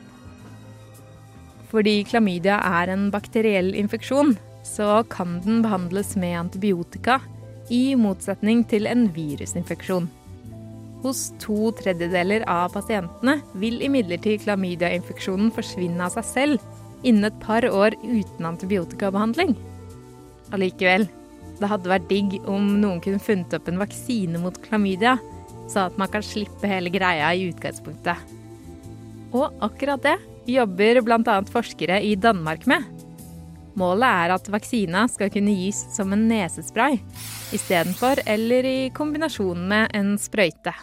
Fordi 1.73 2.03
klamydia 2.05 2.59
er 2.83 2.93
en 2.93 3.09
bakteriell 3.11 3.73
infeksjon, 3.75 4.37
så 4.63 5.01
kan 5.11 5.41
den 5.45 5.63
behandles 5.65 6.15
med 6.21 6.37
antibiotika, 6.45 7.19
i 7.73 7.95
motsetning 7.97 8.67
til 8.69 8.87
en 8.91 9.07
virusinfeksjon. 9.15 10.11
Hos 11.03 11.33
to 11.43 11.73
tredjedeler 11.81 12.45
av 12.51 12.71
pasientene 12.77 13.41
vil 13.59 13.81
imidlertid 13.83 14.45
klamydiainfeksjonen 14.45 15.51
forsvinne 15.55 16.07
av 16.07 16.15
seg 16.15 16.29
selv 16.29 17.03
innen 17.03 17.27
et 17.27 17.41
par 17.43 17.67
år 17.67 17.97
uten 18.05 18.47
antibiotikabehandling. 18.47 19.57
Allikevel, 20.55 21.09
det 21.59 21.71
hadde 21.71 21.91
vært 21.91 22.09
digg 22.11 22.37
om 22.47 22.77
noen 22.83 23.03
kunne 23.03 23.23
funnet 23.23 23.55
opp 23.57 23.71
en 23.71 23.83
vaksine 23.83 24.39
mot 24.43 24.59
klamydia, 24.63 25.17
så 25.71 25.89
at 25.89 25.99
man 25.99 26.11
kan 26.13 26.23
slippe 26.27 26.71
hele 26.71 26.93
greia 26.93 27.33
i 27.35 27.49
utgangspunktet. 27.51 28.19
Og 29.33 29.51
akkurat 29.65 30.03
det 30.05 30.19
jobber 30.47 31.01
bl.a. 31.03 31.39
forskere 31.51 31.99
i 32.05 32.15
Danmark 32.21 32.67
med. 32.71 32.87
Målet 33.79 34.05
er 34.05 34.35
at 34.35 34.51
vaksina 34.53 35.07
skal 35.09 35.33
kunne 35.33 35.55
gis 35.57 35.81
som 35.95 36.13
en 36.13 36.27
nesespray 36.29 36.99
istedenfor 37.57 38.21
eller 38.29 38.69
i 38.69 38.79
kombinasjon 38.95 39.69
med 39.69 39.95
en 39.97 40.17
sprøyte. 40.21 40.75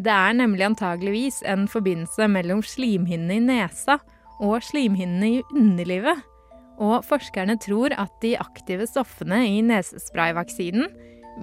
Det 0.00 0.12
er 0.12 0.32
nemlig 0.32 0.64
antageligvis 0.64 1.42
en 1.44 1.66
forbindelse 1.68 2.24
mellom 2.32 2.62
slimhinnene 2.64 3.36
i 3.36 3.44
nesa 3.44 3.98
og 4.40 4.62
slimhinnene 4.64 5.28
i 5.28 5.42
underlivet. 5.52 6.22
Og 6.80 7.04
forskerne 7.04 7.58
tror 7.60 7.92
at 8.00 8.14
de 8.22 8.32
aktive 8.40 8.86
stoffene 8.88 9.42
i 9.44 9.58
nesesprayvaksinen 9.66 10.88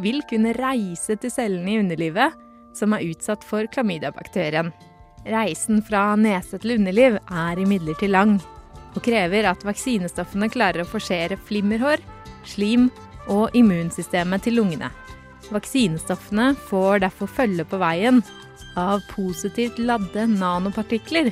vil 0.02 0.24
kunne 0.30 0.56
reise 0.58 1.20
til 1.22 1.34
cellene 1.34 1.76
i 1.76 1.82
underlivet 1.84 2.34
som 2.78 2.96
er 2.98 3.06
utsatt 3.06 3.46
for 3.46 3.70
klamydiabakterien. 3.74 4.72
Reisen 5.28 5.84
fra 5.86 6.16
nese 6.18 6.58
til 6.62 6.78
underliv 6.80 7.20
er 7.20 7.62
imidlertid 7.62 8.10
lang, 8.14 8.38
og 8.96 9.04
krever 9.06 9.50
at 9.50 9.66
vaksinestoffene 9.68 10.50
klarer 10.50 10.82
å 10.82 10.90
forsere 10.90 11.38
flimmerhår, 11.50 12.02
slim 12.48 12.90
og 13.30 13.54
immunsystemet 13.58 14.48
til 14.48 14.58
lungene. 14.58 14.90
Vaksinestoffene 15.54 16.52
får 16.70 17.06
derfor 17.06 17.30
følge 17.30 17.66
på 17.68 17.80
veien 17.82 18.24
av 18.78 19.04
positivt 19.12 19.80
ladde 19.82 20.28
nanopartikler, 20.38 21.32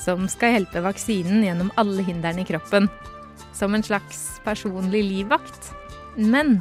som 0.00 0.28
skal 0.30 0.58
hjelpe 0.58 0.84
vaksinen 0.84 1.44
gjennom 1.44 1.72
alle 1.80 2.04
hindrene 2.06 2.44
i 2.44 2.48
kroppen, 2.48 2.88
som 3.56 3.74
en 3.74 3.84
slags 3.84 4.40
personlig 4.44 5.04
livvakt. 5.08 5.72
Men 6.16 6.58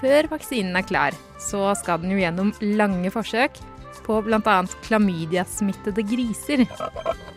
før 0.00 0.30
vaksinen 0.32 0.78
er 0.78 0.86
klar, 0.88 1.16
så 1.40 1.70
skal 1.78 2.00
den 2.02 2.14
jo 2.14 2.22
gjennom 2.22 2.54
lange 2.78 3.12
forsøk 3.12 3.60
på 4.06 4.18
bl.a. 4.26 4.56
klamydiasmittede 4.86 6.04
griser. 6.08 6.64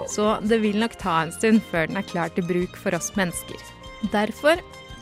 Så 0.09 0.37
det 0.41 0.61
vil 0.63 0.79
nok 0.81 0.95
ta 1.01 1.19
en 1.23 1.33
stund 1.35 1.63
før 1.69 1.89
den 1.89 1.99
er 1.99 2.07
klar 2.07 2.31
til 2.33 2.47
bruk 2.47 2.77
for 2.79 2.95
oss 2.97 3.11
mennesker. 3.19 3.59
Derfor, 4.13 4.61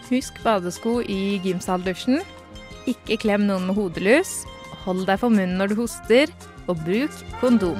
husk 0.10 0.42
badesko 0.44 1.00
i 1.06 1.40
gymsaldusjen. 1.46 2.22
Ikke 2.90 3.20
klem 3.22 3.46
noen 3.48 3.70
med 3.70 3.78
hodelus. 3.78 4.42
Hold 4.86 5.06
deg 5.08 5.22
for 5.22 5.34
munnen 5.34 5.60
når 5.62 5.72
du 5.72 5.84
hoster, 5.84 6.32
og 6.68 6.78
bruk 6.86 7.22
kondom. 7.42 7.80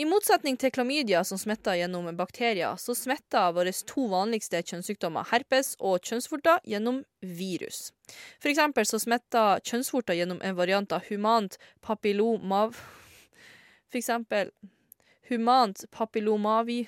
I 0.00 0.06
motsetning 0.08 0.56
til 0.56 0.70
klamydia, 0.72 1.20
som 1.28 1.36
smitter 1.36 1.76
gjennom 1.76 2.06
bakterier, 2.16 2.78
så 2.80 2.94
smitter 2.96 3.50
våre 3.52 3.72
to 3.84 4.06
vanligste 4.08 4.62
kjønnssykdommer, 4.64 5.26
herpes 5.28 5.74
og 5.76 6.06
kjønnsvorter, 6.08 6.62
gjennom 6.64 7.02
virus. 7.20 7.90
For 8.40 8.48
eksempel 8.48 8.88
så 8.88 9.02
smitter 9.02 9.60
kjønnsvorter 9.60 10.16
gjennom 10.16 10.40
en 10.40 10.56
variant 10.56 10.94
av 10.96 11.04
humant 11.10 11.58
papillomav... 11.84 12.80
For 13.90 14.00
eksempel 14.00 14.54
humant 15.28 15.84
papillomavi... 15.92 16.86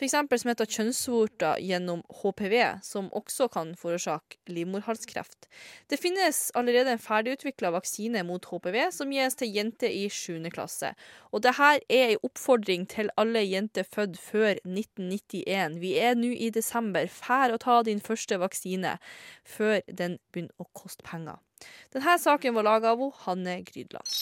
For 0.00 0.06
eksempel 0.08 0.40
heter 0.48 0.64
kjønnsvorter 0.64 1.58
gjennom 1.60 1.98
HPV, 2.22 2.54
som 2.80 3.10
også 3.12 3.50
kan 3.52 3.74
forårsake 3.76 4.38
livmorhalskreft. 4.48 5.44
Det 5.92 5.98
finnes 6.00 6.38
allerede 6.56 6.94
en 6.94 7.02
ferdigutvikla 7.02 7.68
vaksine 7.74 8.22
mot 8.24 8.48
HPV 8.48 8.78
som 8.96 9.12
gis 9.12 9.36
til 9.36 9.52
jenter 9.52 9.92
i 9.92 10.06
7. 10.08 10.48
klasse. 10.56 10.94
Og 11.36 11.44
dette 11.44 11.68
er 11.92 12.14
en 12.14 12.24
oppfordring 12.30 12.88
til 12.88 13.12
alle 13.20 13.44
jenter 13.44 13.84
født 13.84 14.16
før 14.16 14.56
1991. 14.64 15.76
Vi 15.84 15.92
er 16.00 16.16
nå 16.16 16.32
i 16.32 16.48
desember. 16.48 17.04
Fær 17.04 17.52
å 17.52 17.60
ta 17.60 17.82
din 17.84 18.00
første 18.00 18.40
vaksine 18.40 18.96
før 19.44 19.84
den 19.84 20.16
begynner 20.32 20.56
å 20.56 20.70
koste 20.72 21.04
penger. 21.04 21.44
Denne 21.92 22.16
saken 22.16 22.56
var 22.56 22.70
laga 22.72 22.96
av 22.96 23.04
Hanne 23.26 23.60
Grydland. 23.68 24.16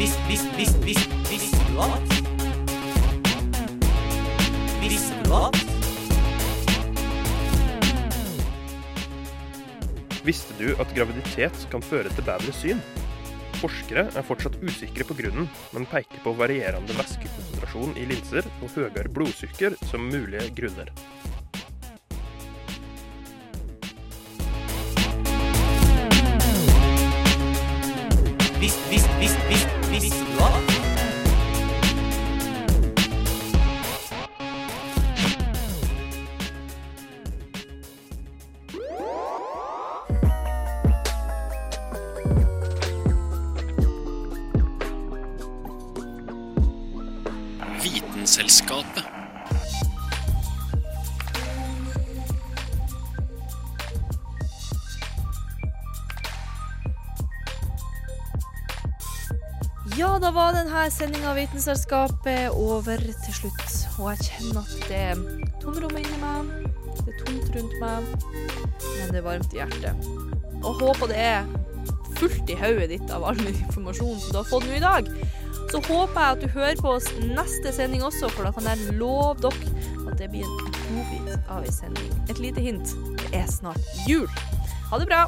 Visst, 0.00 0.20
visst, 0.24 0.48
visst, 0.56 0.84
visst, 0.88 1.18
visst? 1.28 2.39
Visste 4.80 5.12
du 5.24 5.34
at? 5.36 5.56
Visste 10.24 10.56
du 10.56 10.70
at 10.80 10.94
graviditet 10.96 11.66
kan 11.72 11.84
føre 11.84 12.08
til 12.14 12.24
bedre 12.24 12.54
syn? 12.56 12.80
Forskere 13.60 14.06
er 14.16 14.24
fortsatt 14.24 14.56
usikre 14.64 15.04
på 15.04 15.18
grunnen, 15.18 15.50
men 15.76 15.84
peker 15.90 16.24
på 16.24 16.32
varierende 16.38 16.96
væskekonsentrasjon 16.96 17.92
i 18.00 18.08
linser 18.08 18.48
og 18.62 18.72
høyere 18.72 19.12
blodsukker 19.12 19.76
som 19.90 20.08
mulige 20.08 20.48
grunner. 20.56 20.88
Visst, 28.60 28.80
visst, 28.88 29.16
visst, 29.20 29.48
visst, 29.52 29.80
visste 29.92 30.24
du 30.24 30.69
Ja, 60.00 60.18
da 60.18 60.30
var 60.32 60.54
denne 60.56 60.86
sendinga 60.88 61.28
av 61.28 61.36
Vitenselskapet 61.36 62.54
over 62.56 63.02
til 63.20 63.34
slutt. 63.36 63.72
Og 64.00 64.06
jeg 64.14 64.30
kjenner 64.30 64.62
at 64.62 64.86
det 64.88 65.00
er 65.10 65.50
tomrom 65.60 65.92
inni 66.00 66.20
meg. 66.22 66.70
Det 67.02 67.12
er 67.12 67.18
tomt 67.18 67.50
rundt 67.58 67.74
meg. 67.82 68.06
Men 68.86 69.10
det 69.12 69.20
er 69.20 69.26
varmt 69.26 69.52
i 69.52 69.60
hjertet. 69.60 70.08
Og 70.62 70.80
håper 70.80 71.12
det 71.12 71.18
er 71.20 71.50
fullt 72.16 72.48
i 72.48 72.56
hodet 72.62 72.88
ditt 72.94 73.12
av 73.12 73.28
all 73.28 73.44
informasjon 73.44 74.16
som 74.22 74.32
du 74.32 74.40
har 74.40 74.48
fått 74.48 74.70
nå 74.70 74.78
i 74.78 74.80
dag. 74.86 75.12
Så 75.68 75.82
håper 75.84 76.16
jeg 76.16 76.30
at 76.30 76.46
du 76.46 76.48
hører 76.56 76.80
på 76.80 76.96
oss 76.96 77.12
neste 77.20 77.76
sending 77.76 78.06
også, 78.08 78.32
for 78.32 78.48
da 78.48 78.56
kan 78.56 78.72
jeg 78.72 78.96
love 78.96 79.36
dere 79.44 79.76
at 80.06 80.16
det 80.16 80.32
blir 80.32 80.48
en 80.48 80.74
godbit 80.88 81.52
av 81.52 81.60
ei 81.60 81.76
sending. 81.76 82.08
Et 82.32 82.40
lite 82.40 82.64
hint. 82.70 82.96
Det 83.26 83.34
er 83.44 83.52
snart 83.52 84.04
jul. 84.08 84.28
Ha 84.88 85.04
det 85.04 85.12
bra. 85.12 85.26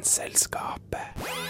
Vitenselskapet. 0.00 1.49